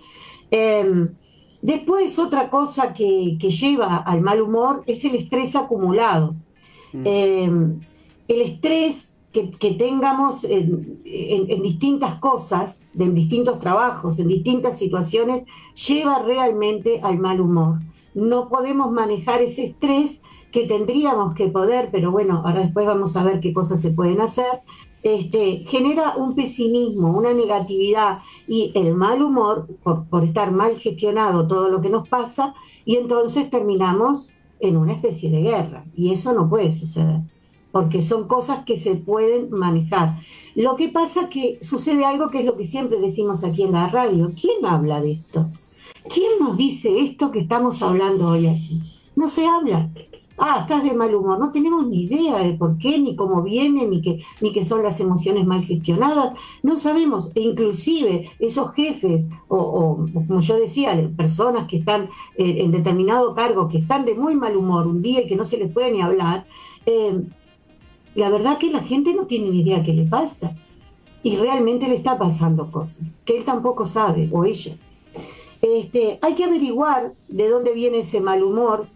Em, 0.55 1.09
después, 1.63 2.19
otra 2.19 2.51
cosa 2.51 2.93
que, 2.93 3.37
lleva 3.39 3.97
al 3.97 4.21
mal 4.21 4.39
humor 4.39 4.83
es 4.85 5.03
el 5.03 5.15
estrés 5.15 5.55
acumulado. 5.55 6.35
Mm. 6.93 7.01
Em, 7.05 7.79
el 8.27 8.41
estrés 8.41 9.15
que, 9.31 9.71
tengamos 9.71 10.43
en, 10.43 11.01
distintas 11.63 12.19
cosas, 12.19 12.87
en 12.97 13.15
distintos 13.15 13.57
trabajos, 13.57 14.19
en 14.19 14.27
distintas 14.27 14.77
situaciones, 14.77 15.43
lleva 15.87 16.19
realmente 16.19 16.99
al 17.01 17.17
mal 17.17 17.41
humor. 17.41 17.79
No 18.13 18.47
podemos 18.47 18.91
manejar 18.91 19.41
ese 19.41 19.65
estrés 19.65 20.21
que 20.51 20.67
tendríamos 20.67 21.33
que 21.33 21.47
poder, 21.47 21.89
pero 21.91 22.11
bueno, 22.11 22.43
ahora 22.45 22.59
después 22.59 22.85
vamos 22.85 23.17
a 23.17 23.23
ver 23.23 23.39
qué 23.39 23.53
cosas 23.53 23.81
se 23.81 23.89
pueden 23.89 24.21
hacer, 24.21 24.61
este, 25.03 25.65
genera 25.67 26.15
un 26.15 26.33
pesimismo, 26.33 27.15
una 27.15 27.33
negatividad 27.33 28.19
y 28.47 28.71
el 28.73 28.95
mal 28.95 29.21
humor 29.21 29.67
por, 29.83 30.05
por 30.07 30.23
estar 30.23 30.51
mal 30.51 30.77
gestionado 30.77 31.45
todo 31.47 31.69
lo 31.69 31.81
que 31.81 31.89
nos 31.89 32.07
pasa 32.07 32.55
y 32.85 32.95
entonces 32.95 33.49
terminamos 33.49 34.31
en 34.59 34.77
una 34.77 34.93
especie 34.93 35.29
de 35.29 35.41
guerra 35.41 35.85
y 35.93 36.11
eso 36.11 36.33
no 36.33 36.49
puede 36.49 36.71
suceder 36.71 37.21
porque 37.73 38.03
son 38.03 38.27
cosas 38.27 38.65
que 38.65 38.77
se 38.77 38.93
pueden 38.95 39.49
manejar. 39.49 40.19
Lo 40.53 40.75
que 40.75 40.89
pasa 40.89 41.23
es 41.23 41.29
que 41.29 41.59
sucede 41.63 42.05
algo 42.05 42.29
que 42.29 42.41
es 42.41 42.45
lo 42.45 42.55
que 42.55 42.67
siempre 42.67 42.99
decimos 42.99 43.43
aquí 43.43 43.63
en 43.63 43.71
la 43.71 43.87
radio. 43.87 44.31
¿Quién 44.39 44.63
habla 44.63 45.01
de 45.01 45.13
esto? 45.13 45.47
¿Quién 46.07 46.33
nos 46.39 46.55
dice 46.55 46.99
esto 46.99 47.31
que 47.31 47.39
estamos 47.39 47.81
hablando 47.81 48.27
hoy 48.27 48.45
aquí? 48.45 48.79
No 49.15 49.27
se 49.27 49.47
habla. 49.47 49.89
Ah, 50.37 50.59
estás 50.61 50.83
de 50.83 50.93
mal 50.93 51.13
humor. 51.13 51.37
No 51.37 51.51
tenemos 51.51 51.87
ni 51.87 52.03
idea 52.03 52.39
de 52.39 52.53
por 52.53 52.77
qué, 52.77 52.99
ni 52.99 53.15
cómo 53.15 53.43
viene, 53.43 53.85
ni 53.85 54.01
qué 54.01 54.23
ni 54.41 54.51
que 54.51 54.65
son 54.65 54.81
las 54.81 54.99
emociones 54.99 55.45
mal 55.45 55.63
gestionadas. 55.63 56.37
No 56.63 56.77
sabemos. 56.77 57.31
E 57.35 57.41
inclusive 57.41 58.31
esos 58.39 58.73
jefes, 58.73 59.29
o, 59.47 60.05
como 60.27 60.39
yo 60.41 60.57
decía, 60.57 61.09
personas 61.15 61.67
que 61.67 61.77
están 61.77 62.09
eh, 62.37 62.57
en 62.59 62.71
determinado 62.71 63.35
cargo, 63.35 63.69
que 63.69 63.77
están 63.77 64.05
de 64.05 64.15
muy 64.15 64.35
mal 64.35 64.57
humor 64.57 64.87
un 64.87 65.01
día 65.01 65.21
y 65.21 65.27
que 65.27 65.35
no 65.35 65.45
se 65.45 65.57
les 65.57 65.71
puede 65.71 65.91
ni 65.91 66.01
hablar, 66.01 66.45
eh, 66.85 67.21
la 68.15 68.29
verdad 68.29 68.57
que 68.57 68.71
la 68.71 68.81
gente 68.81 69.13
no 69.13 69.27
tiene 69.27 69.49
ni 69.49 69.61
idea 69.61 69.83
qué 69.83 69.93
le 69.93 70.05
pasa. 70.05 70.55
Y 71.21 71.37
realmente 71.37 71.87
le 71.87 71.95
está 71.95 72.17
pasando 72.17 72.69
cosas 72.69 73.19
que 73.23 73.37
él 73.37 73.45
tampoco 73.45 73.85
sabe, 73.85 74.29
o 74.31 74.43
ella. 74.43 74.75
Este, 75.61 76.19
hay 76.21 76.35
que 76.35 76.43
averiguar 76.43 77.13
de 77.29 77.47
dónde 77.47 77.73
viene 77.73 77.99
ese 77.99 78.19
mal 78.19 78.43
humor, 78.43 78.87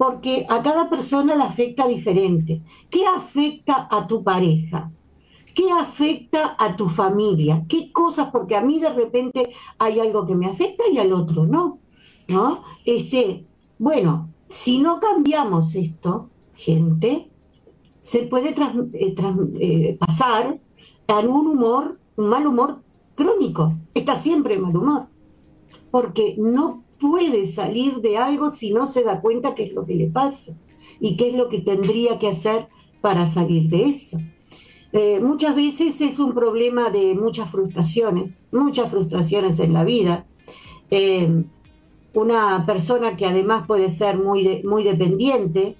porque 0.00 0.46
a 0.48 0.62
cada 0.62 0.88
persona 0.88 1.36
le 1.36 1.42
afecta 1.42 1.86
diferente. 1.86 2.62
¿Qué 2.88 3.04
afecta 3.04 3.86
a 3.90 4.06
tu 4.06 4.24
pareja? 4.24 4.90
¿Qué 5.54 5.70
afecta 5.70 6.56
a 6.58 6.74
tu 6.74 6.88
familia? 6.88 7.66
¿Qué 7.68 7.92
cosas? 7.92 8.30
Porque 8.32 8.56
a 8.56 8.62
mí 8.62 8.80
de 8.80 8.88
repente 8.88 9.52
hay 9.78 10.00
algo 10.00 10.24
que 10.24 10.34
me 10.34 10.46
afecta 10.46 10.84
y 10.90 10.96
al 10.96 11.12
otro 11.12 11.44
no. 11.44 11.80
¿No? 12.28 12.64
Este, 12.86 13.44
bueno, 13.78 14.30
si 14.48 14.78
no 14.78 15.00
cambiamos 15.00 15.74
esto, 15.74 16.30
gente, 16.54 17.30
se 17.98 18.20
puede 18.22 18.54
eh, 18.54 19.14
eh, 19.60 19.98
pasar 20.00 20.58
a 21.08 21.18
un 21.18 21.46
humor, 21.46 22.00
un 22.16 22.26
mal 22.26 22.46
humor 22.46 22.80
crónico. 23.14 23.74
Está 23.92 24.16
siempre 24.16 24.54
en 24.54 24.62
mal 24.62 24.74
humor. 24.78 25.08
Porque 25.90 26.36
no 26.38 26.84
puede 27.00 27.46
salir 27.46 27.96
de 27.96 28.18
algo 28.18 28.50
si 28.50 28.72
no 28.72 28.86
se 28.86 29.02
da 29.02 29.20
cuenta 29.20 29.54
qué 29.54 29.64
es 29.64 29.72
lo 29.72 29.86
que 29.86 29.94
le 29.94 30.06
pasa 30.06 30.52
y 31.00 31.16
qué 31.16 31.30
es 31.30 31.36
lo 31.36 31.48
que 31.48 31.60
tendría 31.60 32.18
que 32.18 32.28
hacer 32.28 32.68
para 33.00 33.26
salir 33.26 33.68
de 33.68 33.88
eso. 33.88 34.18
Eh, 34.92 35.20
muchas 35.20 35.54
veces 35.54 36.00
es 36.00 36.18
un 36.18 36.34
problema 36.34 36.90
de 36.90 37.14
muchas 37.14 37.50
frustraciones, 37.50 38.38
muchas 38.52 38.90
frustraciones 38.90 39.58
en 39.60 39.72
la 39.72 39.84
vida. 39.84 40.26
una 42.12 42.66
persona 42.66 43.16
que 43.16 43.24
además 43.24 43.66
puede 43.66 43.88
ser 43.88 44.18
muy, 44.18 44.62
muy 44.64 44.82
dependiente, 44.82 45.76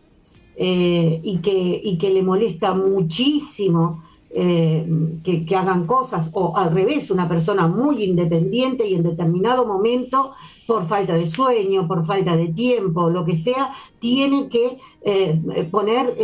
eh, 0.63 1.21
y, 1.23 1.39
que, 1.39 1.81
y 1.83 1.97
que 1.97 2.11
le 2.11 2.23
molesta 2.23 2.75
muchísimo 2.75 4.03
eh, 4.29 4.87
que, 5.25 5.47
que, 5.47 5.57
hagan 5.57 5.87
cosas, 5.87 6.29
o 6.35 6.55
al 6.55 6.75
revés, 6.75 7.11
una 7.11 7.27
persona 7.27 7.67
muy 7.67 8.05
independiente 8.05 8.87
y 8.87 8.95
en 8.95 9.03
determinado 9.03 9.65
momento, 9.65 10.33
por 10.71 10.87
falta 10.87 11.15
de 11.15 11.27
sueño, 11.27 11.89
por 11.89 12.07
falta 12.07 12.37
de 12.37 12.47
tiempo, 12.47 13.11
lo 13.11 13.25
que 13.25 13.35
sea, 13.35 13.73
tiene 13.99 14.49
que 14.49 14.79
eh, 15.03 15.69
poner 15.69 16.15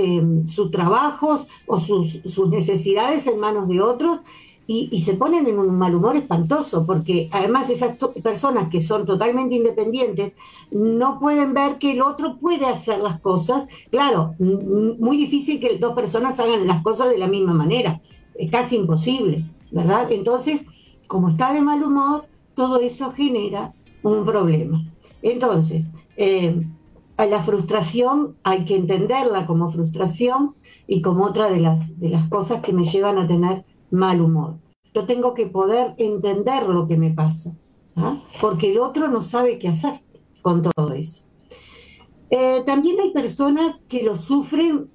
sus 0.47 0.71
trabajos 0.71 1.49
o 1.67 1.81
sus, 1.81 2.21
sus 2.25 2.49
necesidades 2.49 3.27
en 3.27 3.41
manos 3.41 3.67
de 3.67 3.81
otros 3.81 4.21
y, 4.69 5.03
se 5.03 5.15
ponen 5.15 5.49
en 5.49 5.59
un 5.59 5.77
mal 5.77 5.97
humor 5.97 6.15
espantoso, 6.15 6.87
porque 6.87 7.29
además 7.33 7.71
esas 7.71 7.97
personas 8.23 8.69
que 8.69 8.83
son 8.83 9.05
totalmente 9.05 9.57
independientes 9.57 10.37
no 10.71 11.19
pueden 11.19 11.53
ver 11.53 11.79
que 11.79 11.91
el 11.93 12.03
otro 12.03 12.39
puede 12.39 12.67
hacer 12.67 13.01
las 13.01 13.19
cosas. 13.19 13.67
Claro, 13.91 14.37
muy 14.39 15.17
difícil 15.17 15.59
que 15.59 15.79
dos 15.79 15.95
personas 15.95 16.39
hagan 16.39 16.69
las 16.69 16.85
cosas 16.85 17.11
de 17.11 17.19
la 17.19 17.27
misma 17.27 17.53
manera, 17.53 18.01
es 18.37 18.49
casi 18.49 18.77
imposible, 18.77 19.43
¿verdad? 19.73 20.13
Entonces, 20.13 20.67
como 21.09 21.31
está 21.31 21.53
de 21.53 21.63
mal 21.63 21.83
humor, 21.83 22.27
todo 22.55 22.79
eso 22.79 23.11
genera 23.11 23.75
un 24.11 24.25
problema. 24.25 24.85
Entonces, 25.23 25.91
eh, 26.17 26.67
a 27.17 27.27
la 27.27 27.43
frustración 27.43 28.37
hay 28.43 28.65
que 28.65 28.77
entenderla 28.77 29.47
como 29.47 29.69
frustración 29.69 30.55
y 30.87 31.03
como 31.03 31.25
otra 31.25 31.49
de 31.49 31.61
las, 31.61 31.99
de 31.99 32.11
las 32.11 32.29
cosas 32.29 32.61
que 32.61 32.73
me 32.73 32.85
llevan 32.85 33.19
a 33.19 33.27
tener 33.27 33.65
mal 33.91 34.21
humor. 34.21 34.59
Yo 34.95 35.07
tengo 35.07 35.35
que 35.35 35.47
poder 35.47 35.95
entender 35.99 36.69
lo 36.69 36.87
que 36.87 36.97
me 36.97 37.11
pasa, 37.11 37.57
¿ah? 37.97 38.19
porque 38.41 38.71
el 38.71 38.79
otro 38.79 39.09
no 39.09 39.23
sabe 39.23 39.59
qué 39.59 39.69
hacer 39.69 40.01
con 40.43 40.63
todo 40.63 40.93
eso. 40.93 41.25
Eh, 42.31 42.63
también 42.67 43.01
hay 43.01 43.13
personas 43.13 43.83
que 43.89 44.03
lo 44.03 44.17
sufren 44.17 44.91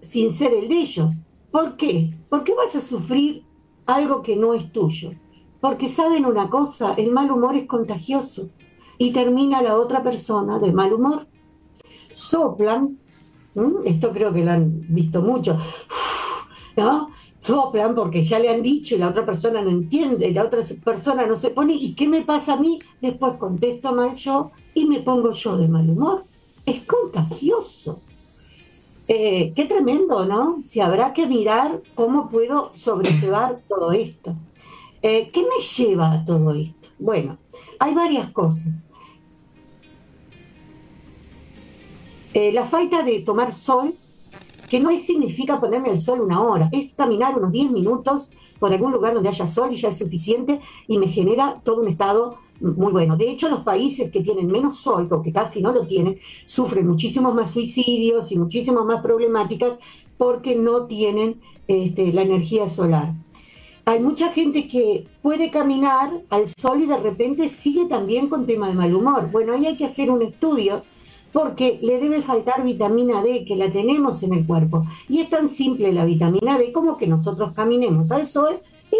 sin 0.00 0.32
ser 0.32 0.52
el 0.52 0.68
de 0.68 0.80
ellos. 0.80 1.24
¿Por 1.50 1.76
qué? 1.76 2.10
¿Por 2.28 2.44
qué 2.44 2.54
vas 2.54 2.74
a 2.76 2.80
sufrir 2.80 3.44
algo 3.86 4.22
que 4.22 4.36
no 4.36 4.54
es 4.54 4.72
tuyo? 4.72 5.10
Porque 5.62 5.88
saben 5.88 6.26
una 6.26 6.50
cosa, 6.50 6.94
el 6.96 7.12
mal 7.12 7.30
humor 7.30 7.54
es 7.54 7.66
contagioso 7.66 8.50
y 8.98 9.12
termina 9.12 9.62
la 9.62 9.76
otra 9.76 10.02
persona 10.02 10.58
de 10.58 10.72
mal 10.72 10.92
humor. 10.92 11.28
Soplan, 12.12 12.98
esto 13.84 14.10
creo 14.10 14.32
que 14.32 14.44
lo 14.44 14.50
han 14.50 14.80
visto 14.88 15.22
mucho, 15.22 15.56
¿no? 16.76 17.10
soplan 17.38 17.94
porque 17.94 18.24
ya 18.24 18.40
le 18.40 18.48
han 18.48 18.60
dicho 18.60 18.96
y 18.96 18.98
la 18.98 19.08
otra 19.08 19.24
persona 19.24 19.62
no 19.62 19.70
entiende, 19.70 20.28
y 20.28 20.34
la 20.34 20.44
otra 20.44 20.62
persona 20.82 21.26
no 21.26 21.36
se 21.36 21.50
pone, 21.50 21.74
¿y 21.74 21.94
qué 21.94 22.08
me 22.08 22.22
pasa 22.22 22.54
a 22.54 22.56
mí? 22.56 22.80
Después 23.00 23.34
contesto 23.34 23.92
mal 23.92 24.16
yo 24.16 24.50
y 24.74 24.84
me 24.86 25.00
pongo 25.00 25.30
yo 25.30 25.56
de 25.56 25.68
mal 25.68 25.88
humor. 25.88 26.24
Es 26.66 26.80
contagioso. 26.82 28.00
Eh, 29.06 29.52
qué 29.54 29.64
tremendo, 29.66 30.24
¿no? 30.26 30.58
Si 30.64 30.80
habrá 30.80 31.12
que 31.12 31.26
mirar 31.26 31.82
cómo 31.94 32.28
puedo 32.28 32.72
sobrellevar 32.74 33.60
todo 33.68 33.92
esto. 33.92 34.34
Eh, 35.02 35.30
¿Qué 35.32 35.42
me 35.42 35.62
lleva 35.76 36.12
a 36.12 36.24
todo 36.24 36.52
esto? 36.54 36.88
Bueno, 36.98 37.38
hay 37.78 37.94
varias 37.94 38.30
cosas. 38.30 38.86
Eh, 42.34 42.52
la 42.52 42.64
falta 42.64 43.02
de 43.02 43.20
tomar 43.20 43.52
sol 43.52 43.94
que 44.72 44.80
no 44.80 44.88
significa 44.98 45.60
ponerme 45.60 45.90
el 45.90 46.00
sol 46.00 46.22
una 46.22 46.40
hora, 46.40 46.70
es 46.72 46.94
caminar 46.94 47.36
unos 47.36 47.52
10 47.52 47.70
minutos 47.72 48.30
por 48.58 48.72
algún 48.72 48.90
lugar 48.90 49.12
donde 49.12 49.28
haya 49.28 49.46
sol 49.46 49.70
y 49.70 49.76
ya 49.76 49.90
es 49.90 49.98
suficiente 49.98 50.62
y 50.88 50.96
me 50.96 51.08
genera 51.08 51.60
todo 51.62 51.82
un 51.82 51.88
estado 51.88 52.38
muy 52.58 52.90
bueno. 52.90 53.18
De 53.18 53.28
hecho, 53.28 53.50
los 53.50 53.60
países 53.64 54.10
que 54.10 54.22
tienen 54.22 54.46
menos 54.46 54.78
sol, 54.78 55.08
o 55.10 55.20
que 55.20 55.30
casi 55.30 55.60
no 55.60 55.72
lo 55.72 55.86
tienen, 55.86 56.16
sufren 56.46 56.86
muchísimos 56.86 57.34
más 57.34 57.50
suicidios 57.50 58.32
y 58.32 58.38
muchísimas 58.38 58.86
más 58.86 59.02
problemáticas 59.02 59.72
porque 60.16 60.56
no 60.56 60.86
tienen 60.86 61.42
este, 61.68 62.10
la 62.10 62.22
energía 62.22 62.66
solar. 62.70 63.12
Hay 63.84 63.98
mucha 64.00 64.32
gente 64.32 64.68
que 64.68 65.08
puede 65.22 65.50
caminar 65.50 66.22
al 66.30 66.46
sol 66.48 66.82
y 66.82 66.86
de 66.86 66.98
repente 66.98 67.48
sigue 67.48 67.86
también 67.86 68.28
con 68.28 68.46
tema 68.46 68.68
de 68.68 68.74
mal 68.74 68.94
humor. 68.94 69.30
Bueno, 69.32 69.52
ahí 69.52 69.66
hay 69.66 69.76
que 69.76 69.86
hacer 69.86 70.08
un 70.10 70.22
estudio 70.22 70.82
porque 71.32 71.80
le 71.82 71.98
debe 71.98 72.22
faltar 72.22 72.62
vitamina 72.62 73.22
D, 73.22 73.44
que 73.44 73.56
la 73.56 73.72
tenemos 73.72 74.22
en 74.22 74.34
el 74.34 74.46
cuerpo. 74.46 74.84
Y 75.08 75.20
es 75.20 75.30
tan 75.30 75.48
simple 75.48 75.92
la 75.92 76.04
vitamina 76.04 76.58
D 76.58 76.72
como 76.72 76.96
que 76.96 77.08
nosotros 77.08 77.52
caminemos 77.54 78.12
al 78.12 78.28
sol 78.28 78.60
y 78.92 78.96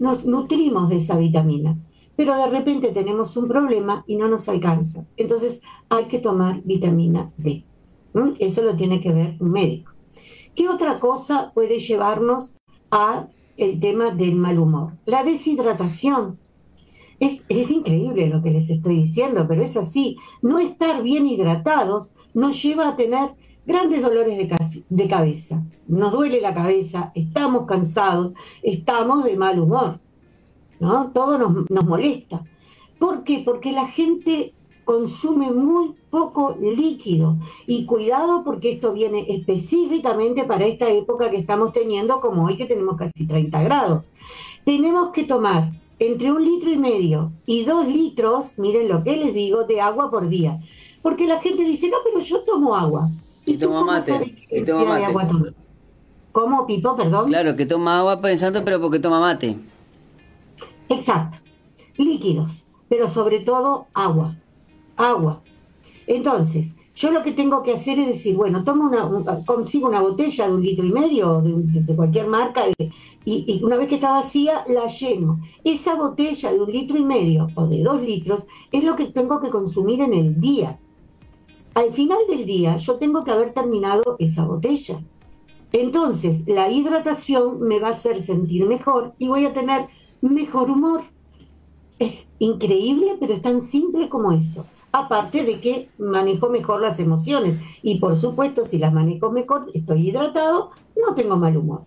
nos, 0.00 0.24
nutrimos 0.24 0.88
de 0.88 0.96
esa 0.96 1.18
vitamina. 1.18 1.76
Pero 2.16 2.34
de 2.36 2.46
repente 2.46 2.88
tenemos 2.92 3.36
un 3.36 3.48
problema 3.48 4.02
y 4.06 4.16
no 4.16 4.28
nos 4.28 4.48
alcanza. 4.48 5.04
Entonces 5.18 5.60
hay 5.90 6.06
que 6.06 6.20
tomar 6.20 6.62
vitamina 6.64 7.32
D. 7.36 7.64
Eso 8.38 8.62
lo 8.62 8.76
tiene 8.76 9.02
que 9.02 9.12
ver 9.12 9.36
un 9.40 9.50
médico. 9.50 9.92
¿Qué 10.54 10.70
otra 10.70 11.00
cosa 11.00 11.52
puede 11.52 11.80
llevarnos 11.80 12.54
a 12.90 13.28
el 13.56 13.80
tema 13.80 14.10
del 14.10 14.36
mal 14.36 14.58
humor? 14.58 14.92
La 15.04 15.24
deshidratación. 15.24 16.38
Es, 17.18 17.46
increíble 17.48 18.28
lo 18.28 18.42
que 18.42 18.50
les 18.50 18.68
estoy 18.68 18.96
diciendo, 18.96 19.46
pero 19.48 19.62
es 19.62 19.76
así. 19.76 20.18
No 20.42 20.58
estar 20.58 21.02
bien 21.02 21.26
hidratados 21.26 22.12
nos 22.34 22.62
lleva 22.62 22.88
a 22.88 22.96
tener 22.96 23.30
grandes 23.64 24.02
dolores 24.02 24.36
de, 24.36 24.84
de 24.88 25.08
cabeza. 25.08 25.64
Nos 25.88 26.12
duele 26.12 26.40
la 26.40 26.54
cabeza, 26.54 27.12
estamos 27.14 27.64
cansados, 27.66 28.32
estamos 28.62 29.24
de 29.24 29.36
mal 29.36 29.58
humor. 29.58 30.00
¿no? 30.78 31.10
Todo 31.12 31.38
nos, 31.38 31.70
nos 31.70 31.84
molesta. 31.84 32.44
¿Por 32.98 33.24
qué? 33.24 33.42
Porque 33.44 33.72
la 33.72 33.86
gente 33.86 34.54
consume 34.86 35.50
muy 35.50 35.94
poco 36.08 36.56
líquido. 36.60 37.36
Y 37.66 37.84
cuidado 37.84 38.44
porque 38.44 38.70
esto 38.70 38.94
viene 38.94 39.26
específicamente 39.28 40.44
para 40.44 40.64
esta 40.64 40.88
época 40.88 41.28
que 41.28 41.36
estamos 41.36 41.72
teniendo, 41.72 42.20
como 42.20 42.46
hoy 42.46 42.56
que 42.56 42.64
tenemos 42.66 42.96
casi 42.96 43.26
30 43.26 43.62
grados. 43.64 44.10
Tenemos 44.64 45.10
que 45.10 45.24
tomar 45.24 45.72
entre 45.98 46.30
un 46.30 46.44
litro 46.44 46.70
y 46.70 46.78
medio 46.78 47.32
y 47.46 47.64
dos 47.64 47.86
litros, 47.86 48.58
miren 48.58 48.88
lo 48.88 49.02
que 49.02 49.16
les 49.16 49.34
digo, 49.34 49.64
de 49.64 49.80
agua 49.80 50.10
por 50.10 50.28
día. 50.28 50.60
Porque 51.02 51.26
la 51.26 51.40
gente 51.40 51.64
dice, 51.64 51.88
no, 51.88 51.96
pero 52.04 52.20
yo 52.20 52.40
tomo 52.44 52.76
agua. 52.76 53.10
Y, 53.44 53.56
tomo 53.58 53.84
mate. 53.84 54.36
Y 54.50 54.62
tomo 54.62 54.86
mate. 54.86 55.52
¿Cómo, 56.30 56.66
Pipo, 56.66 56.96
perdón? 56.96 57.26
Claro, 57.26 57.56
que 57.56 57.66
toma 57.66 57.98
agua 57.98 58.20
pensando, 58.20 58.64
pero 58.64 58.80
porque 58.80 59.00
toma 59.00 59.18
mate. 59.18 59.56
Exacto. 60.88 61.38
Líquidos, 61.96 62.68
pero 62.88 63.08
sobre 63.08 63.40
todo 63.40 63.86
agua. 63.92 64.36
Agua. 64.96 65.42
Entonces, 66.06 66.74
yo 66.96 67.10
lo 67.10 67.22
que 67.22 67.32
tengo 67.32 67.62
que 67.62 67.74
hacer 67.74 67.98
es 67.98 68.06
decir, 68.06 68.34
bueno, 68.36 68.64
tomo 68.64 68.84
una, 68.84 69.44
consigo 69.44 69.86
una 69.86 70.00
botella 70.00 70.48
de 70.48 70.54
un 70.54 70.62
litro 70.62 70.86
y 70.86 70.92
medio 70.92 71.42
de, 71.42 71.94
cualquier 71.94 72.26
marca 72.26 72.62
y, 73.26 73.60
una 73.62 73.76
vez 73.76 73.88
que 73.88 73.96
está 73.96 74.12
vacía 74.12 74.64
la 74.66 74.86
lleno. 74.86 75.40
Esa 75.62 75.94
botella 75.94 76.52
de 76.52 76.60
un 76.60 76.72
litro 76.72 76.96
y 76.96 77.04
medio 77.04 77.48
o 77.54 77.66
de 77.66 77.82
dos 77.82 78.00
litros 78.00 78.46
es 78.72 78.82
lo 78.82 78.96
que 78.96 79.04
tengo 79.06 79.40
que 79.42 79.50
consumir 79.50 80.00
en 80.00 80.14
el 80.14 80.40
día. 80.40 80.78
Al 81.74 81.92
final 81.92 82.20
del 82.30 82.46
día 82.46 82.78
yo 82.78 82.94
tengo 82.94 83.24
que 83.24 83.32
haber 83.32 83.52
terminado 83.52 84.16
esa 84.18 84.46
botella. 84.46 85.04
Entonces 85.72 86.48
la 86.48 86.70
hidratación 86.70 87.60
me 87.60 87.78
va 87.78 87.88
a 87.88 87.92
hacer 87.92 88.22
sentir 88.22 88.64
mejor 88.64 89.12
y 89.18 89.28
voy 89.28 89.44
a 89.44 89.52
tener 89.52 89.88
mejor 90.22 90.70
humor. 90.70 91.02
Es 91.98 92.30
increíble, 92.38 93.18
pero 93.20 93.34
es 93.34 93.42
tan 93.42 93.60
simple 93.60 94.08
como 94.08 94.32
eso 94.32 94.64
aparte 94.98 95.44
de 95.44 95.60
que 95.60 95.88
manejo 95.98 96.48
mejor 96.48 96.80
las 96.80 96.98
emociones. 96.98 97.58
Y 97.82 97.98
por 97.98 98.16
supuesto, 98.16 98.64
si 98.64 98.78
las 98.78 98.92
manejo 98.92 99.30
mejor, 99.30 99.66
estoy 99.74 100.08
hidratado, 100.08 100.70
no 100.96 101.14
tengo 101.14 101.36
mal 101.36 101.56
humor. 101.56 101.84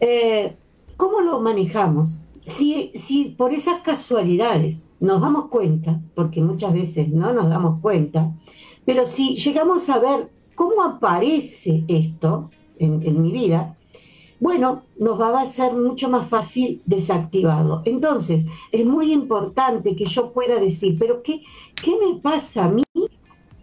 Eh, 0.00 0.56
¿Cómo 0.96 1.20
lo 1.20 1.40
manejamos? 1.40 2.22
Si, 2.44 2.92
si 2.94 3.34
por 3.36 3.52
esas 3.52 3.82
casualidades 3.82 4.88
nos 5.00 5.20
damos 5.20 5.48
cuenta, 5.48 6.00
porque 6.14 6.40
muchas 6.40 6.72
veces 6.72 7.08
no 7.08 7.32
nos 7.32 7.48
damos 7.48 7.80
cuenta, 7.80 8.32
pero 8.84 9.04
si 9.04 9.36
llegamos 9.36 9.88
a 9.88 9.98
ver 9.98 10.30
cómo 10.54 10.82
aparece 10.82 11.84
esto 11.88 12.50
en 12.78 13.22
mi 13.22 13.32
vida, 13.32 13.75
bueno, 14.38 14.82
nos 14.98 15.20
va 15.20 15.40
a 15.40 15.46
ser 15.46 15.72
mucho 15.74 16.08
más 16.08 16.28
fácil 16.28 16.82
desactivarlo. 16.84 17.82
Entonces, 17.84 18.44
es 18.70 18.84
muy 18.84 19.12
importante 19.12 19.96
que 19.96 20.04
yo 20.04 20.32
pueda 20.32 20.60
decir, 20.60 20.96
pero 20.98 21.22
¿qué, 21.22 21.42
qué 21.74 21.92
me 21.98 22.20
pasa 22.20 22.64
a 22.64 22.68
mí 22.68 22.82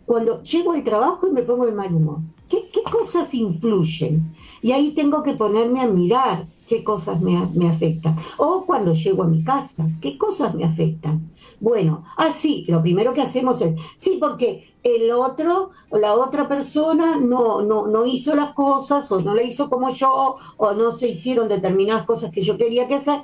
cuando 0.06 0.42
llego 0.42 0.72
al 0.72 0.84
trabajo 0.84 1.28
y 1.28 1.32
me 1.32 1.44
pongo 1.44 1.66
de 1.66 1.74
mal 1.74 1.94
humor? 1.94 2.20
¿Qué, 2.50 2.66
qué 2.72 2.82
cosas 2.84 3.34
influyen? 3.34 4.34
Y 4.62 4.72
ahí 4.72 4.92
tengo 4.92 5.24
que 5.24 5.34
ponerme 5.34 5.82
a 5.82 5.88
mirar 5.88 6.48
qué 6.68 6.84
cosas 6.84 7.22
me, 7.22 7.48
me 7.54 7.70
afectan. 7.70 8.16
O 8.38 8.64
cuando 8.66 8.94
llego 8.94 9.24
a 9.24 9.28
mi 9.28 9.44
casa, 9.44 9.88
qué 10.02 10.18
cosas 10.18 10.56
me 10.56 10.64
afectan. 10.64 11.33
Bueno, 11.64 12.04
así, 12.18 12.66
lo 12.68 12.82
primero 12.82 13.14
que 13.14 13.22
hacemos 13.22 13.62
es, 13.62 13.80
sí, 13.96 14.18
porque 14.20 14.76
el 14.84 15.10
otro 15.12 15.70
o 15.90 15.98
la 15.98 16.14
otra 16.14 16.46
persona 16.50 17.16
no, 17.16 17.62
no, 17.62 17.88
no 17.88 18.06
hizo 18.06 18.36
las 18.36 18.54
cosas 18.54 19.10
o 19.14 19.22
no 19.22 19.34
la 19.34 19.44
hizo 19.44 19.70
como 19.70 19.90
yo 19.90 20.36
o 20.58 20.74
no 20.74 20.92
se 20.92 21.08
hicieron 21.08 21.48
determinadas 21.48 22.04
cosas 22.04 22.32
que 22.32 22.42
yo 22.42 22.58
quería 22.58 22.86
que 22.90 22.96
hacer. 22.96 23.22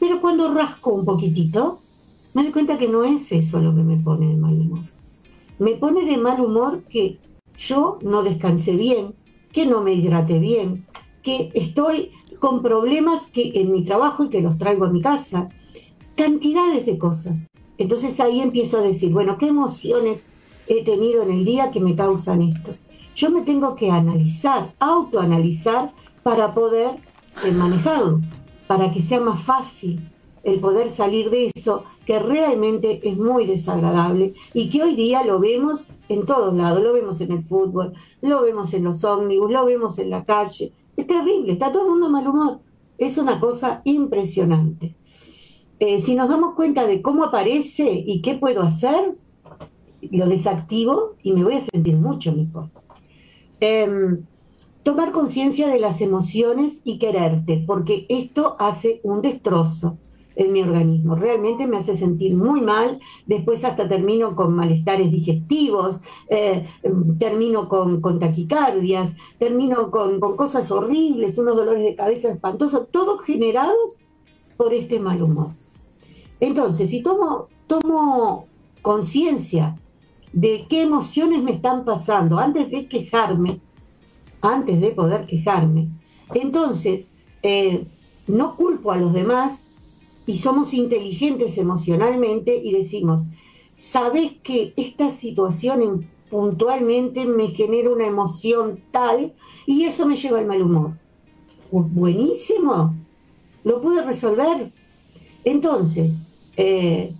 Pero 0.00 0.22
cuando 0.22 0.54
rasco 0.54 0.94
un 0.94 1.04
poquitito, 1.04 1.80
me 2.32 2.44
doy 2.44 2.52
cuenta 2.52 2.78
que 2.78 2.88
no 2.88 3.04
es 3.04 3.30
eso 3.30 3.60
lo 3.60 3.74
que 3.74 3.82
me 3.82 3.98
pone 3.98 4.28
de 4.28 4.36
mal 4.36 4.54
humor. 4.54 4.80
Me 5.58 5.72
pone 5.72 6.06
de 6.06 6.16
mal 6.16 6.40
humor 6.40 6.84
que 6.84 7.18
yo 7.58 7.98
no 8.00 8.22
descansé 8.22 8.72
bien, 8.72 9.14
que 9.52 9.66
no 9.66 9.82
me 9.82 9.92
hidrate 9.92 10.38
bien, 10.38 10.86
que 11.22 11.50
estoy 11.52 12.12
con 12.38 12.62
problemas 12.62 13.26
que 13.26 13.52
en 13.54 13.70
mi 13.70 13.84
trabajo 13.84 14.24
y 14.24 14.30
que 14.30 14.40
los 14.40 14.56
traigo 14.56 14.86
a 14.86 14.90
mi 14.90 15.02
casa. 15.02 15.50
Cantidades 16.14 16.86
de 16.86 16.96
cosas. 16.96 17.50
Entonces 17.78 18.18
ahí 18.20 18.40
empiezo 18.40 18.78
a 18.78 18.82
decir, 18.82 19.12
bueno, 19.12 19.38
¿qué 19.38 19.48
emociones 19.48 20.26
he 20.66 20.84
tenido 20.84 21.22
en 21.22 21.30
el 21.30 21.44
día 21.44 21.70
que 21.70 21.80
me 21.80 21.94
causan 21.94 22.42
esto. 22.42 22.74
Yo 23.14 23.30
me 23.30 23.42
tengo 23.42 23.74
que 23.76 23.90
analizar, 23.90 24.74
autoanalizar 24.78 25.92
para 26.22 26.54
poder 26.54 26.90
eh, 27.44 27.52
manejarlo, 27.52 28.20
para 28.66 28.92
que 28.92 29.00
sea 29.00 29.20
más 29.20 29.42
fácil 29.42 30.00
el 30.42 30.60
poder 30.60 30.90
salir 30.90 31.30
de 31.30 31.50
eso 31.54 31.84
que 32.04 32.18
realmente 32.20 33.00
es 33.02 33.16
muy 33.16 33.46
desagradable 33.46 34.34
y 34.54 34.70
que 34.70 34.82
hoy 34.82 34.94
día 34.94 35.24
lo 35.24 35.40
vemos 35.40 35.88
en 36.08 36.24
todos 36.24 36.54
lados, 36.54 36.82
lo 36.82 36.92
vemos 36.92 37.20
en 37.20 37.32
el 37.32 37.44
fútbol, 37.44 37.94
lo 38.20 38.42
vemos 38.42 38.72
en 38.74 38.84
los 38.84 39.02
ómnibus, 39.02 39.50
lo 39.50 39.64
vemos 39.64 39.98
en 39.98 40.10
la 40.10 40.24
calle. 40.24 40.72
Es 40.96 41.06
terrible, 41.06 41.52
está 41.52 41.72
todo 41.72 41.84
el 41.84 41.90
mundo 41.90 42.10
mal 42.10 42.28
humor. 42.28 42.60
Es 42.96 43.18
una 43.18 43.40
cosa 43.40 43.82
impresionante. 43.84 44.94
Eh, 45.78 46.00
si 46.00 46.14
nos 46.14 46.28
damos 46.28 46.54
cuenta 46.54 46.86
de 46.86 47.02
cómo 47.02 47.24
aparece 47.24 48.02
y 48.06 48.22
qué 48.22 48.34
puedo 48.34 48.62
hacer, 48.62 49.14
lo 50.10 50.26
desactivo 50.26 51.16
y 51.22 51.32
me 51.32 51.44
voy 51.44 51.54
a 51.54 51.60
sentir 51.60 51.96
mucho 51.96 52.32
mejor. 52.32 52.70
Em, 53.60 54.24
tomar 54.82 55.12
conciencia 55.12 55.68
de 55.68 55.80
las 55.80 56.00
emociones 56.00 56.80
y 56.84 56.98
quererte, 56.98 57.62
porque 57.66 58.06
esto 58.08 58.56
hace 58.58 59.00
un 59.02 59.20
destrozo 59.20 59.98
en 60.36 60.52
mi 60.52 60.62
organismo. 60.62 61.16
Realmente 61.16 61.66
me 61.66 61.78
hace 61.78 61.96
sentir 61.96 62.36
muy 62.36 62.60
mal. 62.60 63.00
Después 63.26 63.64
hasta 63.64 63.88
termino 63.88 64.36
con 64.36 64.54
malestares 64.54 65.10
digestivos, 65.10 66.02
eh, 66.28 66.66
termino 67.18 67.68
con, 67.68 68.20
taquicardias, 68.20 69.16
termino 69.38 69.90
con, 69.90 70.20
con, 70.20 70.36
cosas 70.36 70.70
horribles, 70.70 71.36
unos 71.38 71.56
dolores 71.56 71.82
de 71.82 71.96
cabeza 71.96 72.30
espantosos, 72.30 72.88
todos 72.90 73.22
generados 73.22 73.98
por 74.56 74.72
este 74.72 75.00
mal 75.00 75.22
humor. 75.22 75.50
Entonces, 76.40 76.90
si 76.90 77.02
tomo, 77.02 77.48
tomo 77.66 78.46
conciencia 78.82 79.76
de 80.32 80.66
qué 80.68 80.82
emociones 80.82 81.42
me 81.42 81.52
están 81.52 81.84
pasando 81.84 82.38
antes 82.38 82.70
de 82.70 82.88
quejarme, 82.88 83.60
antes 84.40 84.80
de 84.80 84.90
poder 84.90 85.26
quejarme, 85.26 85.88
Entonces, 86.34 87.12
eh, 87.42 87.86
no 88.26 88.56
culpo 88.56 88.90
a 88.90 88.96
los 88.96 89.12
demás 89.12 89.64
y 90.26 90.38
somos 90.38 90.74
inteligentes 90.74 91.56
emocionalmente 91.56 92.60
y 92.62 92.72
decimos, 92.72 93.22
sabes 93.74 94.32
que 94.42 94.74
esta 94.76 95.08
situación 95.08 96.08
puntualmente 96.28 97.24
me 97.24 97.48
genera 97.48 97.90
una 97.90 98.06
emoción 98.06 98.82
tal 98.90 99.34
y 99.66 99.84
eso 99.84 100.06
me 100.06 100.16
lleva 100.16 100.40
al 100.40 100.46
mal 100.46 100.62
humor. 100.62 100.98
buenísimo, 101.70 102.94
lo 103.62 103.80
pude 103.80 104.04
resolver. 104.04 104.72
Entonces, 105.44 106.20
eh, 106.56 107.12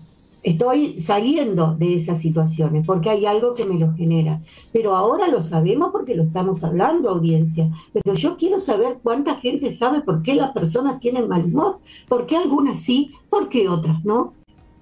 estoy 0.47 1.01
saliendo 1.01 1.75
de 1.75 1.95
esas 1.95 2.21
situaciones 2.21 2.87
porque 2.87 3.11
hay 3.11 3.27
algo 3.27 3.55
que 3.55 3.65
me 3.65 3.79
lo 3.79 3.93
genera. 3.95 4.41
Pero 4.73 4.95
ahora 4.95 5.27
lo 5.27 5.43
sabemos 5.43 5.91
porque 5.91 6.15
lo 6.15 6.23
estamos 6.23 6.63
hablando, 6.63 7.11
audiencia. 7.11 7.69
Pero 7.93 8.15
yo 8.15 8.37
quiero 8.37 8.61
saber 8.61 8.99
cuánta 9.03 9.37
gente 9.37 9.73
sabe 9.73 10.03
por 10.03 10.23
qué 10.23 10.35
las 10.35 10.53
personas 10.53 11.01
tienen 11.01 11.29
mal 11.29 11.47
humor. 11.47 11.79
¿Por 12.09 12.27
qué 12.27 12.37
algunas 12.37 12.79
sí? 12.81 13.13
¿Por 13.29 13.49
qué 13.49 13.69
otras 13.69 14.05
no? 14.05 14.35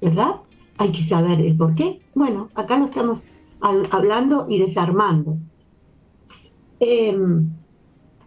¿Verdad? 0.03 0.37
Hay 0.77 0.93
que 0.93 1.03
saber 1.03 1.41
el 1.41 1.57
por 1.57 1.75
qué. 1.75 2.01
Bueno, 2.15 2.51
acá 2.55 2.79
lo 2.79 2.85
estamos 2.85 3.25
hablando 3.61 4.45
y 4.49 4.59
desarmando. 4.59 5.39
Em, 6.79 7.49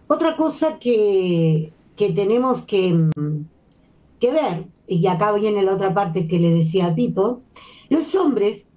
otra 0.08 0.36
cosa 0.36 0.80
que, 0.80 1.72
tenemos 1.96 2.64
que, 2.64 3.10
que 4.20 4.32
ver 4.32 4.66
y 4.88 5.06
acá 5.08 5.34
viene 5.34 5.64
la 5.64 5.74
otra 5.74 5.94
parte 5.94 6.28
que 6.28 6.40
le 6.40 6.52
decía 6.52 6.88
a 6.88 6.96
Pipo, 6.96 7.42
los 7.90 8.16
hombres 8.16 8.70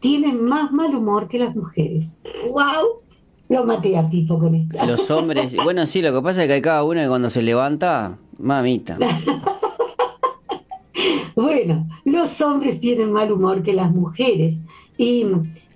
tienen 0.00 0.44
más 0.44 0.72
mal 0.72 0.94
humor 0.94 1.28
que 1.28 1.38
las 1.38 1.54
mujeres. 1.54 2.18
¡Wow! 2.48 3.02
Lo 3.48 3.64
maté 3.64 3.98
a 3.98 4.08
Pipo 4.08 4.38
con 4.38 4.54
esto. 4.54 4.84
Los 4.86 5.10
hombres, 5.10 5.54
bueno, 5.62 5.86
sí, 5.86 6.00
lo 6.00 6.14
que 6.14 6.22
pasa 6.22 6.42
es 6.42 6.48
que 6.48 6.54
hay 6.54 6.62
cada 6.62 6.84
uno 6.84 7.00
que 7.00 7.08
cuando 7.08 7.30
se 7.30 7.42
levanta, 7.42 8.16
mamita. 8.38 8.96
bueno, 11.34 11.88
los 12.04 12.40
hombres 12.40 12.80
tienen 12.80 13.12
mal 13.12 13.30
humor 13.30 13.62
que 13.62 13.72
las 13.72 13.92
mujeres. 13.92 14.56
Y 14.96 15.26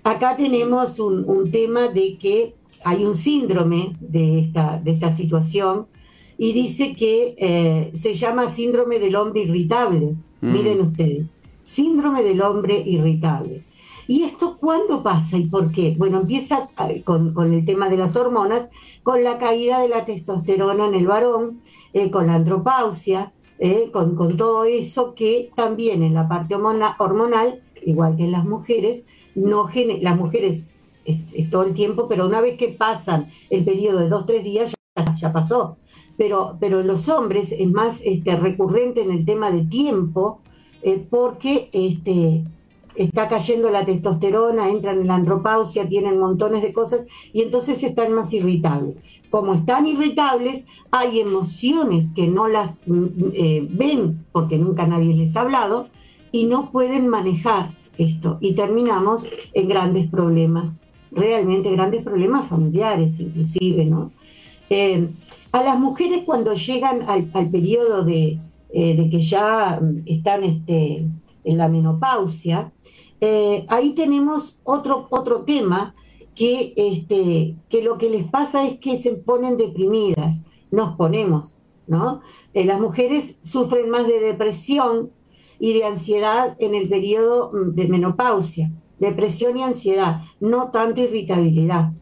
acá 0.03 0.35
tenemos 0.35 0.99
un, 0.99 1.29
un 1.29 1.51
tema 1.51 1.89
de 1.89 2.17
que 2.17 2.55
hay 2.83 3.03
un 3.03 3.15
síndrome 3.15 3.95
de 3.99 4.39
esta, 4.39 4.79
de 4.81 4.91
esta 4.91 5.11
situación 5.11 5.87
y 6.37 6.53
dice 6.53 6.95
que 6.95 7.35
eh, 7.37 7.91
se 7.93 8.13
llama 8.13 8.49
síndrome 8.49 8.99
del 8.99 9.15
hombre 9.15 9.41
irritable. 9.41 10.15
Mm. 10.41 10.51
Miren 10.51 10.81
ustedes, 10.81 11.31
síndrome 11.63 12.23
del 12.23 12.41
hombre 12.41 12.81
irritable. 12.85 13.63
¿Y 14.07 14.23
esto 14.23 14.57
cuándo 14.57 15.01
pasa 15.01 15.37
y 15.37 15.47
por 15.47 15.71
qué? 15.71 15.95
Bueno, 15.97 16.21
empieza 16.21 16.69
eh, 16.89 17.01
con, 17.03 17.33
el 17.51 17.65
tema 17.65 17.89
de 17.89 17.97
las 17.97 18.15
hormonas, 18.15 18.67
con 19.01 19.23
la 19.23 19.37
caída 19.37 19.79
de 19.79 19.87
la 19.87 20.05
testosterona 20.05 20.87
en 20.87 20.93
el 20.93 21.07
varón, 21.07 21.61
eh, 21.93 22.11
con 22.11 22.27
la 22.27 22.35
andropausia, 22.35 23.31
con, 23.93 24.35
todo 24.35 24.65
eso 24.65 25.15
que 25.15 25.49
también 25.55 26.03
en 26.03 26.13
la 26.13 26.27
parte 26.27 26.55
hormonal, 26.55 27.61
igual 27.85 28.17
que 28.17 28.25
en 28.25 28.33
las 28.33 28.45
mujeres, 28.45 29.05
no 29.33 29.69
las 30.01 30.17
mujeres 30.17 30.65
es, 31.05 31.49
todo 31.49 31.63
el 31.63 31.73
tiempo, 31.73 32.07
pero 32.09 32.27
una 32.27 32.41
vez 32.41 32.57
que 32.57 32.67
pasan 32.67 33.29
el 33.49 33.63
periodo 33.63 33.99
de 33.99 34.09
dos, 34.09 34.25
tres 34.25 34.43
días, 34.43 34.73
ya, 34.97 35.15
ya 35.15 35.31
pasó 35.31 35.77
pero, 36.17 36.57
pero 36.59 36.83
los 36.83 37.09
hombres 37.09 37.51
es 37.51 37.69
más 37.71 38.01
este, 38.03 38.35
recurrente 38.35 39.01
en 39.01 39.11
el 39.11 39.25
tema 39.25 39.51
de 39.51 39.65
tiempo, 39.65 40.41
eh, 40.81 41.05
porque 41.09 41.69
este, 41.73 42.43
está 42.95 43.27
cayendo 43.27 43.69
la 43.69 43.85
testosterona, 43.85 44.69
entran 44.69 44.99
en 45.01 45.07
la 45.07 45.15
andropausia, 45.15 45.87
tienen 45.87 46.19
montones 46.19 46.61
de 46.61 46.73
cosas 46.73 47.01
y 47.33 47.41
entonces 47.41 47.83
están 47.83 48.13
más 48.13 48.33
irritables. 48.33 48.95
Como 49.29 49.53
están 49.53 49.85
irritables, 49.87 50.65
hay 50.91 51.19
emociones 51.19 52.11
que 52.11 52.27
no 52.27 52.47
las 52.47 52.81
mm, 52.87 53.05
eh, 53.33 53.67
ven 53.69 54.25
porque 54.31 54.57
nunca 54.57 54.87
nadie 54.87 55.13
les 55.13 55.35
ha 55.35 55.41
hablado 55.41 55.89
y 56.31 56.45
no 56.45 56.71
pueden 56.71 57.07
manejar 57.07 57.75
esto 57.97 58.37
y 58.41 58.53
terminamos 58.55 59.25
en 59.53 59.69
grandes 59.69 60.09
problemas, 60.09 60.81
realmente 61.11 61.71
grandes 61.71 62.03
problemas 62.03 62.47
familiares 62.47 63.19
inclusive, 63.19 63.85
¿no? 63.85 64.11
Eh, 64.69 65.09
a 65.55 65.63
las 65.63 65.79
mujeres 65.79 66.23
cuando 66.25 66.53
llegan 66.53 67.03
al, 67.07 67.27
periodo 67.49 68.05
eh, 68.09 68.37
de, 68.69 69.09
que 69.09 69.19
ya 69.19 69.79
mm, 69.81 69.99
están 70.05 70.43
este, 70.43 71.07
en 71.45 71.57
la 71.57 71.69
menopausia, 71.69 72.73
eh, 73.21 73.65
ahí 73.69 73.93
tenemos 73.93 74.59
otro, 74.65 75.07
otro 75.11 75.45
tema 75.45 75.95
que, 76.35 76.73
este, 76.75 77.55
que 77.69 77.81
lo 77.81 77.97
que 77.97 78.09
les 78.09 78.25
pasa 78.25 78.65
es 78.65 78.79
que 78.79 78.97
se 78.97 79.13
ponen 79.13 79.55
deprimidas, 79.55 80.43
nos 80.71 80.97
ponemos, 80.97 81.55
¿no? 81.87 82.19
las 82.53 82.81
mujeres 82.81 83.37
sufren 83.39 83.89
más 83.89 84.07
de 84.07 84.19
depresión 84.19 85.11
y 85.57 85.71
de 85.71 85.85
ansiedad 85.85 86.57
en 86.59 86.75
el 86.75 86.89
periodo 86.89 87.51
mm, 87.53 87.75
de 87.75 87.87
menopausia, 87.87 88.73
depresión 88.99 89.57
y 89.57 89.63
ansiedad, 89.63 90.19
no 90.41 90.71
tanto 90.71 90.99
irritabilidad. 90.99 91.93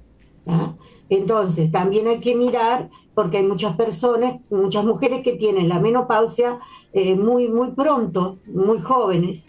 Entonces, 1.14 1.72
también 1.72 2.08
hay 2.08 2.20
que 2.20 2.36
mirar, 2.36 2.90
porque 3.14 3.38
hay 3.38 3.44
muchas 3.44 3.76
personas, 3.76 4.40
muchas 4.50 4.84
mujeres 4.84 5.24
que 5.24 5.34
tienen 5.34 5.70
la 5.70 5.80
menopausia 5.80 6.60
eh, 6.92 7.16
muy, 7.16 7.48
muy 7.48 7.72
pronto, 7.72 8.40
muy 8.48 8.80
jóvenes. 8.80 9.46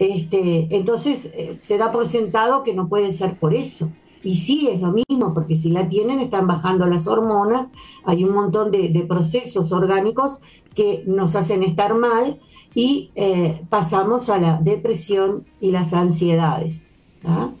Este, 0.00 0.66
entonces, 0.74 1.26
eh, 1.26 1.56
se 1.60 1.78
da 1.78 1.92
por 1.92 2.06
sentado 2.06 2.64
que 2.64 2.74
no 2.74 2.88
puede 2.88 3.12
ser 3.12 3.38
por 3.38 3.54
eso. 3.54 3.92
Y 4.24 4.34
sí, 4.34 4.68
es 4.68 4.80
lo 4.80 4.90
mismo, 4.90 5.34
porque 5.34 5.54
si 5.54 5.70
la 5.70 5.88
tienen, 5.88 6.18
están 6.18 6.48
bajando 6.48 6.86
las 6.86 7.06
hormonas, 7.06 7.70
hay 8.04 8.24
un 8.24 8.34
montón 8.34 8.72
de, 8.72 9.06
procesos 9.08 9.70
orgánicos 9.70 10.38
que 10.74 11.04
nos 11.06 11.36
hacen 11.36 11.62
estar 11.62 11.94
mal 11.94 12.40
y 12.74 13.12
eh, 13.14 13.60
pasamos 13.68 14.30
a 14.30 14.38
la 14.38 14.58
depresión 14.60 15.44
y 15.60 15.70
las 15.70 15.92
ansiedades. 15.92 16.90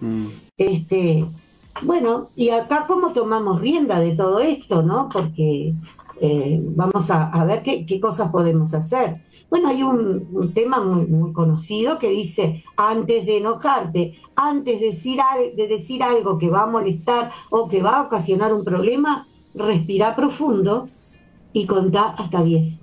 Mm. 0.00 0.26
Este, 0.56 1.24
bueno, 1.82 2.30
y 2.36 2.50
acá 2.50 2.84
cómo 2.86 3.12
tomamos 3.12 3.60
rienda 3.60 4.00
de 4.00 4.14
todo 4.14 4.40
esto, 4.40 4.82
¿no? 4.82 5.08
Porque 5.08 5.74
eh, 6.20 6.60
vamos 6.62 7.10
a, 7.10 7.44
ver 7.44 7.62
qué, 7.62 8.00
cosas 8.00 8.30
podemos 8.30 8.74
hacer. 8.74 9.22
Bueno, 9.50 9.68
hay 9.68 9.82
un, 9.82 10.52
tema 10.54 10.80
muy, 10.80 11.32
conocido 11.32 11.98
que 11.98 12.08
dice, 12.08 12.64
antes 12.76 13.26
de 13.26 13.38
enojarte, 13.38 14.18
antes 14.36 14.80
de 14.80 14.86
decir, 14.86 15.20
de 15.56 15.68
decir 15.68 16.02
algo 16.02 16.38
que 16.38 16.50
va 16.50 16.62
a 16.62 16.66
molestar 16.66 17.30
o 17.50 17.68
que 17.68 17.82
va 17.82 17.98
a 17.98 18.02
ocasionar 18.02 18.52
un 18.52 18.64
problema, 18.64 19.26
respira 19.54 20.16
profundo 20.16 20.88
y 21.52 21.66
contá 21.66 22.14
hasta 22.16 22.42
10. 22.42 22.80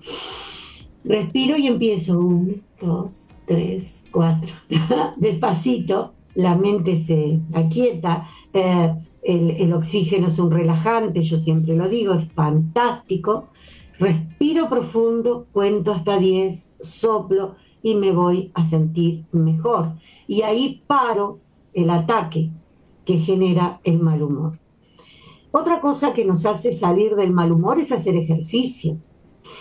Respiro 1.03 1.57
y 1.57 1.67
empiezo. 1.67 2.19
Uno, 2.19 2.53
dos, 2.79 3.27
tres, 3.45 4.03
cuatro. 4.11 4.53
Despacito 5.17 6.13
la 6.35 6.55
mente 6.55 7.01
se 7.03 7.39
aquieta, 7.53 8.27
eh, 8.53 8.93
el, 9.23 9.73
oxígeno 9.73 10.27
es 10.27 10.39
un 10.39 10.51
relajante, 10.51 11.21
yo 11.21 11.39
siempre 11.39 11.75
lo 11.75 11.87
digo, 11.89 12.13
es 12.13 12.31
fantástico. 12.31 13.49
Respiro 13.99 14.67
profundo, 14.67 15.47
cuento 15.51 15.91
hasta 15.91 16.17
10, 16.17 16.73
soplo 16.79 17.55
y 17.83 17.95
me 17.95 18.11
voy 18.11 18.51
a 18.53 18.65
sentir 18.65 19.25
mejor. 19.31 19.93
Y 20.27 20.41
ahí 20.41 20.81
paro 20.87 21.39
el 21.73 21.89
ataque 21.89 22.49
que 23.05 23.19
genera 23.19 23.79
el 23.83 23.99
mal 23.99 24.23
humor. 24.23 24.59
Otra 25.51 25.81
cosa 25.81 26.13
que 26.13 26.25
nos 26.25 26.45
hace 26.45 26.71
salir 26.71 27.15
del 27.15 27.31
mal 27.31 27.51
humor 27.51 27.79
es 27.79 27.91
hacer 27.91 28.15
ejercicio. 28.15 28.97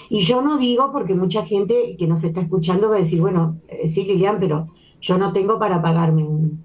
Y 0.08 0.20
yo 0.20 0.40
no 0.40 0.56
digo 0.56 0.90
porque 0.92 1.14
mucha 1.14 1.44
gente 1.44 1.96
que 1.98 2.06
nos 2.06 2.24
está 2.24 2.40
escuchando 2.40 2.90
va 2.90 2.96
a 2.96 3.00
decir, 3.00 3.20
bueno, 3.20 3.58
eh, 3.68 3.88
sí, 3.88 4.04
Lilian, 4.04 4.38
pero 4.38 4.68
yo 5.00 5.18
no 5.18 5.32
tengo 5.32 5.58
para 5.58 5.82
pagarme 5.82 6.24
un, 6.24 6.64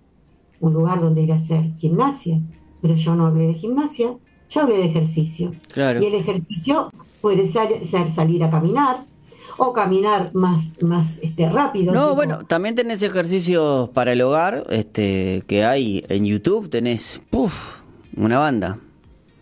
lugar 0.62 1.00
donde 1.00 1.22
ir 1.22 1.32
a 1.32 1.36
hacer 1.36 1.76
gimnasia, 1.78 2.42
pero 2.82 2.96
yo 2.96 3.16
no 3.16 3.28
hablé 3.28 3.48
de 3.48 3.54
gimnasia, 3.54 4.16
yo 4.50 4.62
hablé 4.62 4.78
de 4.78 4.86
ejercicio. 4.86 5.52
Y 5.76 6.06
el 6.06 6.16
ejercicio 6.16 6.92
puede 7.22 7.46
ser, 7.48 8.12
salir 8.12 8.44
a 8.44 8.50
caminar, 8.50 9.02
o 9.58 9.72
caminar 9.72 10.32
más, 10.34 10.66
más 10.82 11.20
este, 11.22 11.50
rápido. 11.50 11.94
No, 11.94 12.16
bueno, 12.16 12.40
también 12.46 12.76
tenés 12.76 13.02
ejercicios 13.04 13.90
para 13.90 14.14
el 14.14 14.22
hogar, 14.22 14.66
este, 14.70 15.44
que 15.48 15.64
hay 15.64 16.04
en 16.10 16.26
YouTube, 16.26 16.70
tenés, 16.70 17.22
puff, 17.30 17.82
una 18.18 18.40
banda. 18.40 18.80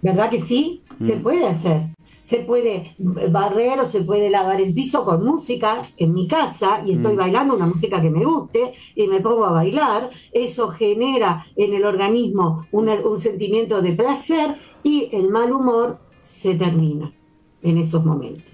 ¿Verdad 0.01 0.29
que 0.29 0.39
sí? 0.39 0.83
Se 1.01 1.15
mm. 1.15 1.23
puede 1.23 1.47
hacer 1.47 1.87
se 2.33 2.39
puede 2.39 2.95
barrer 2.97 3.79
o 3.79 3.85
se 3.85 4.01
puede 4.01 4.27
lavar 4.31 4.59
el 4.59 4.73
piso 4.73 5.05
con 5.05 5.23
música 5.23 5.83
en 5.97 6.15
mi 6.15 6.27
casa 6.27 6.81
y 6.83 6.93
estoy 6.93 7.13
mm. 7.13 7.17
bailando 7.17 7.55
una 7.55 7.67
música 7.67 8.01
que 8.01 8.09
me 8.09 8.25
guste 8.25 8.73
y 8.95 9.05
me 9.05 9.19
pongo 9.19 9.45
a 9.45 9.51
bailar, 9.51 10.09
eso 10.31 10.67
genera 10.69 11.45
en 11.55 11.75
el 11.75 11.85
organismo 11.85 12.65
un 12.71 13.19
sentimiento 13.19 13.83
de 13.83 13.91
placer 13.91 14.55
y 14.81 15.09
el 15.11 15.29
mal 15.29 15.51
humor 15.51 15.99
se 16.19 16.55
termina 16.55 17.13
en 17.61 17.77
esos 17.77 18.03
momentos. 18.03 18.51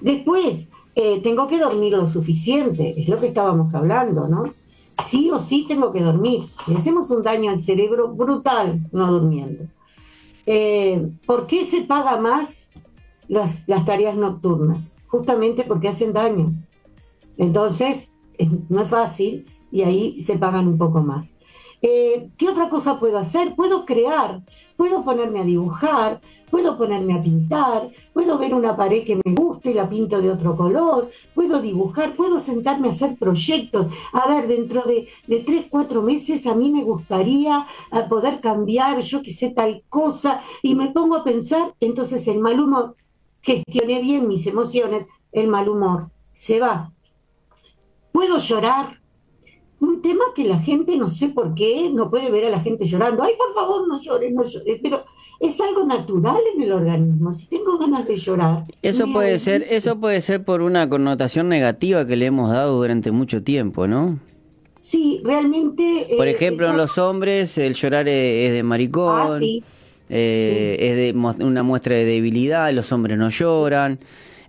Después, 0.00 0.68
eh, 0.94 1.20
tengo 1.20 1.48
que 1.48 1.58
dormir 1.58 1.94
lo 1.94 2.06
suficiente, 2.06 3.02
es 3.02 3.08
lo 3.08 3.18
que 3.18 3.26
estábamos 3.26 3.74
hablando, 3.74 4.28
¿no? 4.28 4.44
Sí 5.04 5.28
o 5.32 5.40
sí 5.40 5.64
tengo 5.66 5.90
que 5.90 6.02
dormir. 6.02 6.44
Le 6.68 6.76
hacemos 6.76 7.10
un 7.10 7.24
daño 7.24 7.50
al 7.50 7.60
cerebro 7.60 8.14
brutal 8.14 8.86
no 8.92 9.10
durmiendo. 9.10 9.64
Eh, 10.46 11.10
¿Por 11.26 11.48
qué 11.48 11.64
se 11.64 11.82
paga 11.82 12.16
más 12.16 12.67
las, 13.28 13.68
las 13.68 13.84
tareas 13.84 14.16
nocturnas, 14.16 14.94
justamente 15.06 15.64
porque 15.64 15.88
hacen 15.88 16.12
daño. 16.12 16.52
Entonces, 17.36 18.14
no 18.68 18.82
es 18.82 18.88
fácil 18.88 19.46
y 19.70 19.82
ahí 19.82 20.22
se 20.22 20.38
pagan 20.38 20.66
un 20.68 20.78
poco 20.78 21.00
más. 21.00 21.34
Eh, 21.80 22.30
¿Qué 22.36 22.48
otra 22.48 22.68
cosa 22.68 22.98
puedo 22.98 23.18
hacer? 23.18 23.54
Puedo 23.54 23.84
crear, 23.84 24.42
puedo 24.76 25.04
ponerme 25.04 25.40
a 25.40 25.44
dibujar, 25.44 26.20
puedo 26.50 26.76
ponerme 26.76 27.14
a 27.14 27.22
pintar, 27.22 27.90
puedo 28.12 28.36
ver 28.36 28.52
una 28.52 28.76
pared 28.76 29.04
que 29.04 29.14
me 29.14 29.34
guste 29.34 29.70
y 29.70 29.74
la 29.74 29.88
pinto 29.88 30.20
de 30.20 30.30
otro 30.30 30.56
color, 30.56 31.10
puedo 31.34 31.60
dibujar, 31.62 32.16
puedo 32.16 32.40
sentarme 32.40 32.88
a 32.88 32.90
hacer 32.90 33.16
proyectos. 33.16 33.86
A 34.12 34.28
ver, 34.28 34.48
dentro 34.48 34.82
de, 34.82 35.06
de 35.28 35.38
tres, 35.40 35.66
cuatro 35.70 36.02
meses 36.02 36.48
a 36.48 36.54
mí 36.56 36.70
me 36.70 36.82
gustaría 36.82 37.64
eh, 37.92 38.00
poder 38.08 38.40
cambiar, 38.40 39.00
yo 39.00 39.22
que 39.22 39.32
sé, 39.32 39.50
tal 39.50 39.84
cosa, 39.88 40.40
y 40.62 40.74
me 40.74 40.90
pongo 40.90 41.14
a 41.14 41.22
pensar, 41.22 41.74
entonces 41.78 42.26
el 42.26 42.40
mal 42.40 42.58
humor, 42.58 42.96
gestioné 43.42 44.00
bien 44.00 44.28
mis 44.28 44.46
emociones, 44.46 45.06
el 45.32 45.48
mal 45.48 45.68
humor 45.68 46.10
se 46.32 46.60
va. 46.60 46.92
Puedo 48.12 48.38
llorar, 48.38 49.00
un 49.80 50.02
tema 50.02 50.24
que 50.34 50.44
la 50.44 50.58
gente 50.58 50.96
no 50.96 51.08
sé 51.08 51.28
por 51.28 51.54
qué 51.54 51.90
no 51.92 52.10
puede 52.10 52.30
ver 52.30 52.46
a 52.46 52.50
la 52.50 52.60
gente 52.60 52.84
llorando. 52.84 53.22
Ay, 53.22 53.32
por 53.38 53.54
favor, 53.54 53.86
no 53.86 54.00
llores, 54.00 54.32
no 54.32 54.42
llores. 54.42 54.80
Pero 54.82 55.04
es 55.40 55.60
algo 55.60 55.84
natural 55.84 56.40
en 56.54 56.62
el 56.62 56.72
organismo. 56.72 57.32
Si 57.32 57.46
tengo 57.46 57.78
ganas 57.78 58.06
de 58.06 58.16
llorar. 58.16 58.64
Eso 58.82 59.06
puede 59.12 59.38
ser, 59.38 59.64
eso 59.68 59.98
puede 59.98 60.20
ser 60.20 60.44
por 60.44 60.62
una 60.62 60.88
connotación 60.88 61.48
negativa 61.48 62.06
que 62.06 62.16
le 62.16 62.26
hemos 62.26 62.50
dado 62.50 62.76
durante 62.76 63.12
mucho 63.12 63.42
tiempo, 63.42 63.86
¿no? 63.86 64.18
Sí, 64.80 65.20
realmente. 65.24 66.08
Por 66.16 66.26
eh, 66.26 66.32
ejemplo, 66.32 66.68
en 66.68 66.76
los 66.76 66.98
hombres 66.98 67.56
el 67.58 67.74
llorar 67.74 68.08
es, 68.08 68.52
de 68.52 68.62
maricón. 68.62 69.20
Ah, 69.20 69.38
sí. 69.38 69.62
Eh, 70.10 70.76
es 70.80 71.14
de 71.14 71.44
una 71.44 71.62
muestra 71.62 71.94
de 71.94 72.04
debilidad. 72.04 72.72
Los 72.72 72.92
hombres 72.92 73.18
no 73.18 73.28
lloran. 73.28 73.98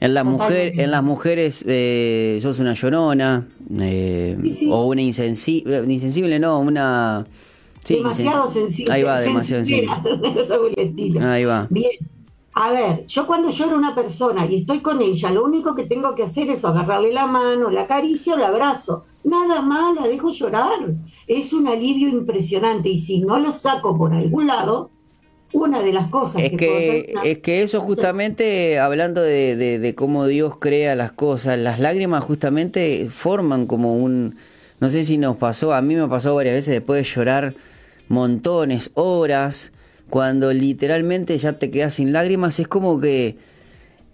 En 0.01 0.13
las, 0.13 0.23
mujeres 0.23 0.77
en 0.77 0.91
las 0.91 1.03
mujeres 1.03 1.65
eh, 1.67 2.39
sos 2.41 2.59
una 2.59 2.71
llorona 2.71 3.45
eh, 3.81 4.37
o 4.69 4.85
una 4.85 5.01
insensible, 5.01 5.79
eh, 5.79 5.85
insensible 5.89 6.39
no, 6.39 6.61
una... 6.61 7.25
demasiado 7.85 8.49
sensible. 8.49 8.93
Ahí 8.93 9.03
va, 9.03 9.19
demasiado 9.19 9.65
sensible. 9.65 9.91
Ahí 11.21 11.43
va. 11.43 11.67
Bien. 11.69 11.91
A 12.53 12.71
ver, 12.71 13.05
yo 13.07 13.27
cuando 13.27 13.49
lloro 13.49 13.77
una 13.77 13.93
persona 13.93 14.45
y 14.49 14.61
estoy 14.61 14.79
con 14.79 15.01
ella, 15.01 15.31
lo 15.31 15.43
único 15.43 15.75
que 15.75 15.83
tengo 15.83 16.15
que 16.15 16.23
hacer 16.23 16.49
es 16.49 16.63
agarrarle 16.63 17.13
la 17.13 17.27
mano, 17.27 17.69
la 17.69 17.81
acaricio, 17.81 18.37
la 18.37 18.47
abrazo. 18.47 19.03
Nada 19.25 19.61
más, 19.61 19.95
la 19.95 20.07
dejo 20.07 20.31
llorar. 20.31 20.95
Es 21.27 21.51
un 21.51 21.67
alivio 21.67 22.07
impresionante 22.07 22.89
y 22.89 22.99
si 22.99 23.19
no 23.19 23.37
lo 23.39 23.51
saco 23.51 23.97
por 23.97 24.13
algún 24.13 24.47
lado, 24.47 24.91
una 25.53 25.81
de 25.81 25.93
las 25.93 26.09
cosas 26.09 26.41
es 26.43 26.51
que, 26.51 27.13
es 27.23 27.39
que 27.39 27.63
eso 27.63 27.79
justamente 27.79 28.79
hablando 28.79 29.21
de, 29.21 29.55
de, 29.55 29.95
cómo 29.95 30.27
Dios 30.27 30.57
crea 30.59 30.95
las 30.95 31.11
cosas 31.11 31.57
las 31.57 31.79
lágrimas 31.79 32.23
justamente 32.23 33.07
forman 33.09 33.65
como 33.65 33.97
un 33.97 34.37
no 34.79 34.91
sé 34.91 35.03
si 35.03 35.17
nos 35.17 35.37
pasó 35.37 35.73
a 35.73 35.81
mí 35.81 35.95
me 35.95 36.07
pasó 36.07 36.35
varias 36.35 36.55
veces 36.55 36.75
después 36.75 37.03
de 37.03 37.15
llorar 37.15 37.55
montones 38.09 38.91
horas 38.93 39.71
cuando 40.09 40.53
literalmente 40.53 41.37
ya 41.37 41.53
te 41.53 41.71
quedas 41.71 41.95
sin 41.95 42.13
lágrimas 42.13 42.59
es 42.59 42.67
como 42.67 42.99
que 42.99 43.37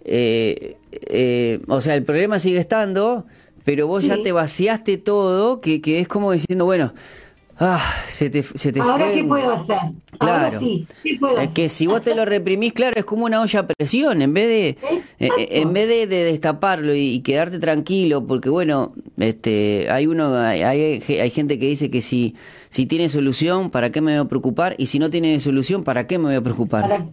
eh, 0.04 0.76
eh, 0.92 1.60
o 1.68 1.80
sea 1.80 1.94
el 1.94 2.04
problema 2.04 2.38
sigue 2.38 2.58
estando 2.58 3.26
pero 3.64 3.86
vos 3.86 4.04
ya 4.04 4.22
te 4.22 4.32
vaciaste 4.32 4.96
todo 4.96 5.60
que, 5.60 5.82
que 5.82 6.00
es 6.00 6.08
como 6.08 6.32
diciendo 6.32 6.64
bueno 6.64 6.94
Ah, 7.58 7.80
se 8.06 8.28
te, 8.28 8.42
se 8.42 8.70
te 8.70 8.80
Ahora, 8.80 9.10
¿qué 9.14 9.24
puedo 9.24 9.50
hacer? 9.50 9.78
Claro. 10.18 10.44
Ahora 10.44 10.58
sí, 10.58 10.86
¿qué 11.02 11.16
puedo 11.18 11.38
es 11.40 11.50
que 11.50 11.70
si 11.70 11.86
vos 11.86 12.02
te 12.02 12.14
lo 12.14 12.26
reprimís, 12.26 12.74
claro, 12.74 12.96
es 12.98 13.06
como 13.06 13.24
una 13.24 13.40
olla 13.40 13.60
a 13.60 13.66
presión. 13.66 14.20
En 14.20 14.34
vez 14.34 14.46
de, 14.46 14.68
eh, 15.18 15.30
en 15.38 15.72
vez 15.72 15.88
de, 15.88 16.06
destaparlo 16.06 16.94
y, 16.94 17.20
quedarte 17.20 17.58
tranquilo, 17.58 18.26
porque 18.26 18.50
bueno, 18.50 18.92
este, 19.18 19.86
hay 19.90 20.06
uno, 20.06 20.36
hay, 20.36 20.62
hay, 20.62 21.30
gente 21.30 21.58
que 21.58 21.66
dice 21.66 21.90
que 21.90 22.02
si, 22.02 22.34
si 22.76 22.84
tiene 22.84 23.08
solución, 23.08 23.70
¿para 23.70 23.90
qué 23.90 24.02
me 24.02 24.12
voy 24.12 24.26
a 24.26 24.28
preocupar? 24.28 24.74
Y 24.76 24.84
si 24.84 24.98
no 24.98 25.08
tiene 25.08 25.40
solución, 25.40 25.82
¿para 25.82 26.06
qué 26.06 26.18
me 26.18 26.24
voy 26.26 26.34
a 26.34 26.42
preocupar? 26.42 27.06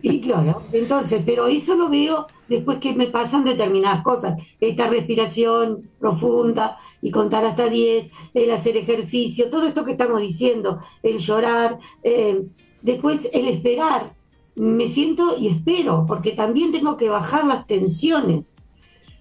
Y 0.00 0.22
claro, 0.22 0.62
entonces, 0.72 1.22
pero 1.26 1.46
eso 1.46 1.74
lo 1.74 1.90
veo 1.90 2.26
después 2.48 2.78
que 2.78 2.94
me 2.94 3.06
pasan 3.06 3.44
determinadas 3.44 4.02
cosas. 4.02 4.40
Esta 4.60 4.86
respiración 4.86 5.82
profunda 5.98 6.78
y 7.02 7.10
contar 7.10 7.44
hasta 7.44 7.68
10, 7.68 8.08
el 8.32 8.50
hacer 8.50 8.78
ejercicio, 8.78 9.50
todo 9.50 9.66
esto 9.66 9.84
que 9.84 9.92
estamos 9.92 10.22
diciendo, 10.22 10.78
el 11.02 11.18
llorar, 11.18 11.78
eh, 12.02 12.46
después 12.80 13.28
el 13.34 13.48
esperar. 13.48 14.14
Me 14.54 14.88
siento 14.88 15.36
y 15.38 15.48
espero, 15.48 16.06
porque 16.08 16.32
también 16.32 16.72
tengo 16.72 16.96
que 16.96 17.10
bajar 17.10 17.44
las 17.44 17.66
tensiones. 17.66 18.54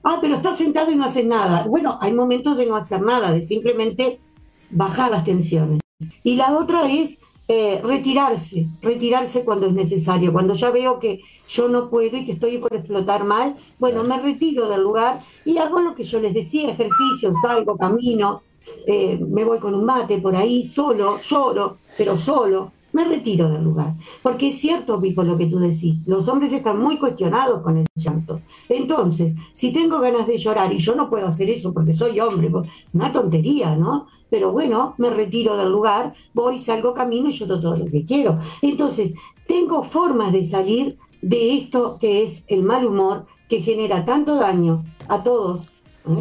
Ah, 0.02 0.20
pero 0.22 0.36
estás 0.36 0.58
sentado 0.58 0.92
y 0.92 0.96
no 0.96 1.04
haces 1.04 1.26
nada. 1.26 1.66
Bueno, 1.68 1.98
hay 2.00 2.14
momentos 2.14 2.56
de 2.56 2.68
no 2.68 2.78
hacer 2.78 3.02
nada, 3.02 3.34
de 3.34 3.42
simplemente 3.42 4.22
bajar 4.70 5.12
las 5.12 5.26
tensiones. 5.26 5.82
Y 6.24 6.36
la 6.36 6.58
otra 6.58 6.90
es 6.90 7.20
eh, 7.48 7.82
retirarse, 7.84 8.68
retirarse 8.82 9.44
cuando 9.44 9.66
es 9.68 9.74
necesario. 9.74 10.32
Cuando 10.32 10.54
ya 10.54 10.70
veo 10.70 11.00
que 11.00 11.22
yo 11.48 11.68
no 11.68 11.90
puedo 11.90 12.16
y 12.16 12.26
que 12.26 12.34
estoy 12.34 12.58
por 12.58 12.74
explotar 12.74 13.24
mal, 13.26 13.56
bueno, 13.80 14.04
me 14.04 14.20
retiro 14.20 14.70
del 14.70 14.82
lugar 14.82 15.20
y 15.46 15.58
hago 15.58 15.82
lo 15.82 15.96
que 15.96 16.04
yo 16.04 16.20
les 16.20 16.34
decía, 16.34 16.70
ejercicio, 16.70 17.34
salgo, 17.42 17.76
camino, 17.76 18.44
eh, 18.86 19.20
me 19.20 19.44
voy 19.44 19.60
con 19.60 19.74
un 19.74 19.84
mate 19.84 20.20
por 20.20 20.36
ahí, 20.36 20.68
solo, 20.68 21.20
lloro, 21.22 21.78
pero 21.98 22.16
solo, 22.16 22.72
me 23.00 23.06
retiro 23.06 23.50
del 23.50 23.64
lugar. 23.64 23.96
Porque 24.22 24.50
es 24.50 24.60
cierto, 24.60 25.00
Pipo, 25.00 25.24
lo 25.24 25.38
que 25.38 25.48
tú 25.48 25.60
decís, 25.60 26.06
los 26.08 26.28
hombres 26.28 26.52
están 26.52 26.80
muy 26.80 26.98
cuestionados 26.98 27.62
con 27.62 27.78
el 27.78 27.86
llanto. 27.96 28.42
Entonces, 28.68 29.36
si 29.54 29.72
tengo 29.72 30.00
ganas 30.00 30.28
de 30.28 30.38
llorar 30.38 30.74
y 30.74 30.80
yo 30.80 30.96
no 30.96 31.10
puedo 31.10 31.28
hacer 31.28 31.50
eso 31.50 31.74
porque 31.74 31.94
soy 31.94 32.20
hombre, 32.20 32.50
pues, 32.50 32.68
una 32.94 33.12
tontería, 33.12 33.76
¿no? 33.76 34.08
pero 34.30 34.52
bueno, 34.52 34.94
me 34.98 35.10
retiro 35.10 35.58
del 35.58 35.72
lugar, 35.72 36.14
voy, 36.34 36.60
salgo 36.60 36.94
camino 36.94 37.30
y 37.30 37.32
yo 37.32 37.48
todo 37.48 37.76
lo 37.76 37.86
que 37.86 38.06
quiero. 38.06 38.40
Entonces, 38.62 39.14
tengo 39.48 39.82
formas 39.82 40.32
de 40.32 40.44
salir 40.44 40.98
de 41.22 41.58
esto 41.58 41.98
que 42.00 42.24
es 42.24 42.46
el 42.48 42.64
mal 42.64 42.86
humor 42.86 43.26
que 43.50 43.62
genera 43.62 44.06
tanto 44.06 44.36
daño 44.36 44.84
a 45.08 45.24
todos. 45.24 45.68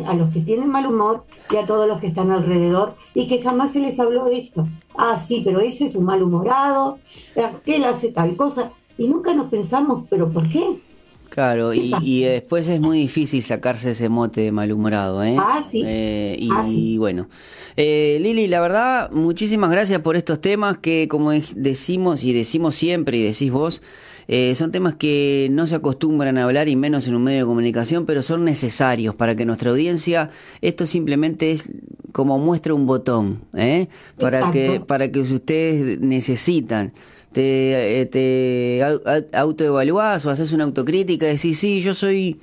A 0.06 0.14
los 0.14 0.32
que 0.32 0.40
tienen 0.40 0.68
mal 0.68 0.86
humor 0.86 1.24
y 1.50 1.56
a 1.56 1.66
todos 1.66 1.88
los 1.88 2.00
que 2.00 2.08
están 2.08 2.30
alrededor 2.30 2.94
y 3.14 3.26
que 3.26 3.42
jamás 3.42 3.72
se 3.72 3.80
les 3.80 3.98
habló 3.98 4.26
de 4.26 4.38
esto. 4.38 4.66
Ah, 4.96 5.18
sí, 5.18 5.42
pero 5.44 5.60
ese 5.60 5.86
es 5.86 5.96
un 5.96 6.04
malhumorado, 6.04 6.98
él 7.66 7.84
hace 7.84 8.12
tal 8.12 8.36
cosa 8.36 8.72
y 8.98 9.08
nunca 9.08 9.32
nos 9.34 9.48
pensamos, 9.48 10.04
pero 10.10 10.28
¿por 10.30 10.48
qué? 10.48 10.78
Claro, 11.30 11.74
y, 11.74 12.22
después 12.22 12.68
es 12.68 12.80
muy 12.80 12.98
difícil 12.98 13.42
sacarse 13.42 13.90
ese 13.90 14.08
mote 14.08 14.40
de 14.40 14.50
malhumorado, 14.50 15.22
¿eh? 15.22 15.36
Ah, 15.38 15.62
sí. 15.62 15.82
Eh, 15.86 16.48
ah, 16.50 16.66
y, 16.66 16.96
bueno, 16.96 17.28
eh, 17.76 18.18
Lili, 18.20 18.48
la 18.48 18.60
verdad, 18.60 19.10
muchísimas 19.12 19.70
gracias 19.70 20.00
por 20.00 20.16
estos 20.16 20.40
temas 20.40 20.78
que, 20.78 21.06
como 21.06 21.30
decimos 21.30 22.24
y 22.24 22.32
decimos 22.32 22.76
siempre 22.76 23.18
y 23.18 23.22
decís 23.22 23.52
vos, 23.52 23.82
eh, 24.28 24.54
son 24.54 24.70
temas 24.70 24.94
que 24.94 25.48
no 25.50 25.66
se 25.66 25.74
acostumbran 25.74 26.36
a 26.36 26.44
hablar 26.44 26.68
y 26.68 26.76
menos 26.76 27.08
en 27.08 27.14
un 27.14 27.24
medio 27.24 27.40
de 27.40 27.46
comunicación, 27.46 28.04
pero 28.04 28.22
son 28.22 28.44
necesarios 28.44 29.14
para 29.14 29.34
que 29.34 29.46
nuestra 29.46 29.70
audiencia, 29.70 30.28
esto 30.60 30.86
simplemente 30.86 31.50
es 31.50 31.70
como 32.12 32.38
muestra 32.38 32.74
un 32.74 32.84
botón, 32.84 33.40
¿eh? 33.54 33.88
Para 34.18 34.50
que, 34.50 34.80
para 34.80 35.10
que 35.10 35.20
ustedes 35.20 36.00
necesitan 36.00 36.92
te, 37.32 38.00
eh, 38.00 38.06
te 38.06 38.82
autoevaluás 39.32 40.26
o 40.26 40.30
haces 40.30 40.52
una 40.52 40.64
autocrítica, 40.64 41.26
decís, 41.26 41.58
sí, 41.58 41.80
yo 41.80 41.94
soy 41.94 42.38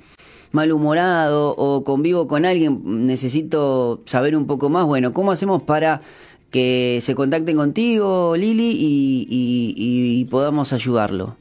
malhumorado 0.52 1.54
o 1.56 1.84
convivo 1.84 2.26
con 2.26 2.44
alguien, 2.44 3.06
necesito 3.06 4.02
saber 4.06 4.36
un 4.36 4.46
poco 4.46 4.68
más. 4.70 4.86
Bueno, 4.86 5.12
¿cómo 5.12 5.30
hacemos 5.30 5.62
para 5.62 6.02
que 6.50 6.98
se 7.02 7.14
contacten 7.14 7.56
contigo, 7.56 8.34
Lili, 8.36 8.72
y, 8.72 9.26
y 9.28 10.24
podamos 10.26 10.72
ayudarlo? 10.72 11.36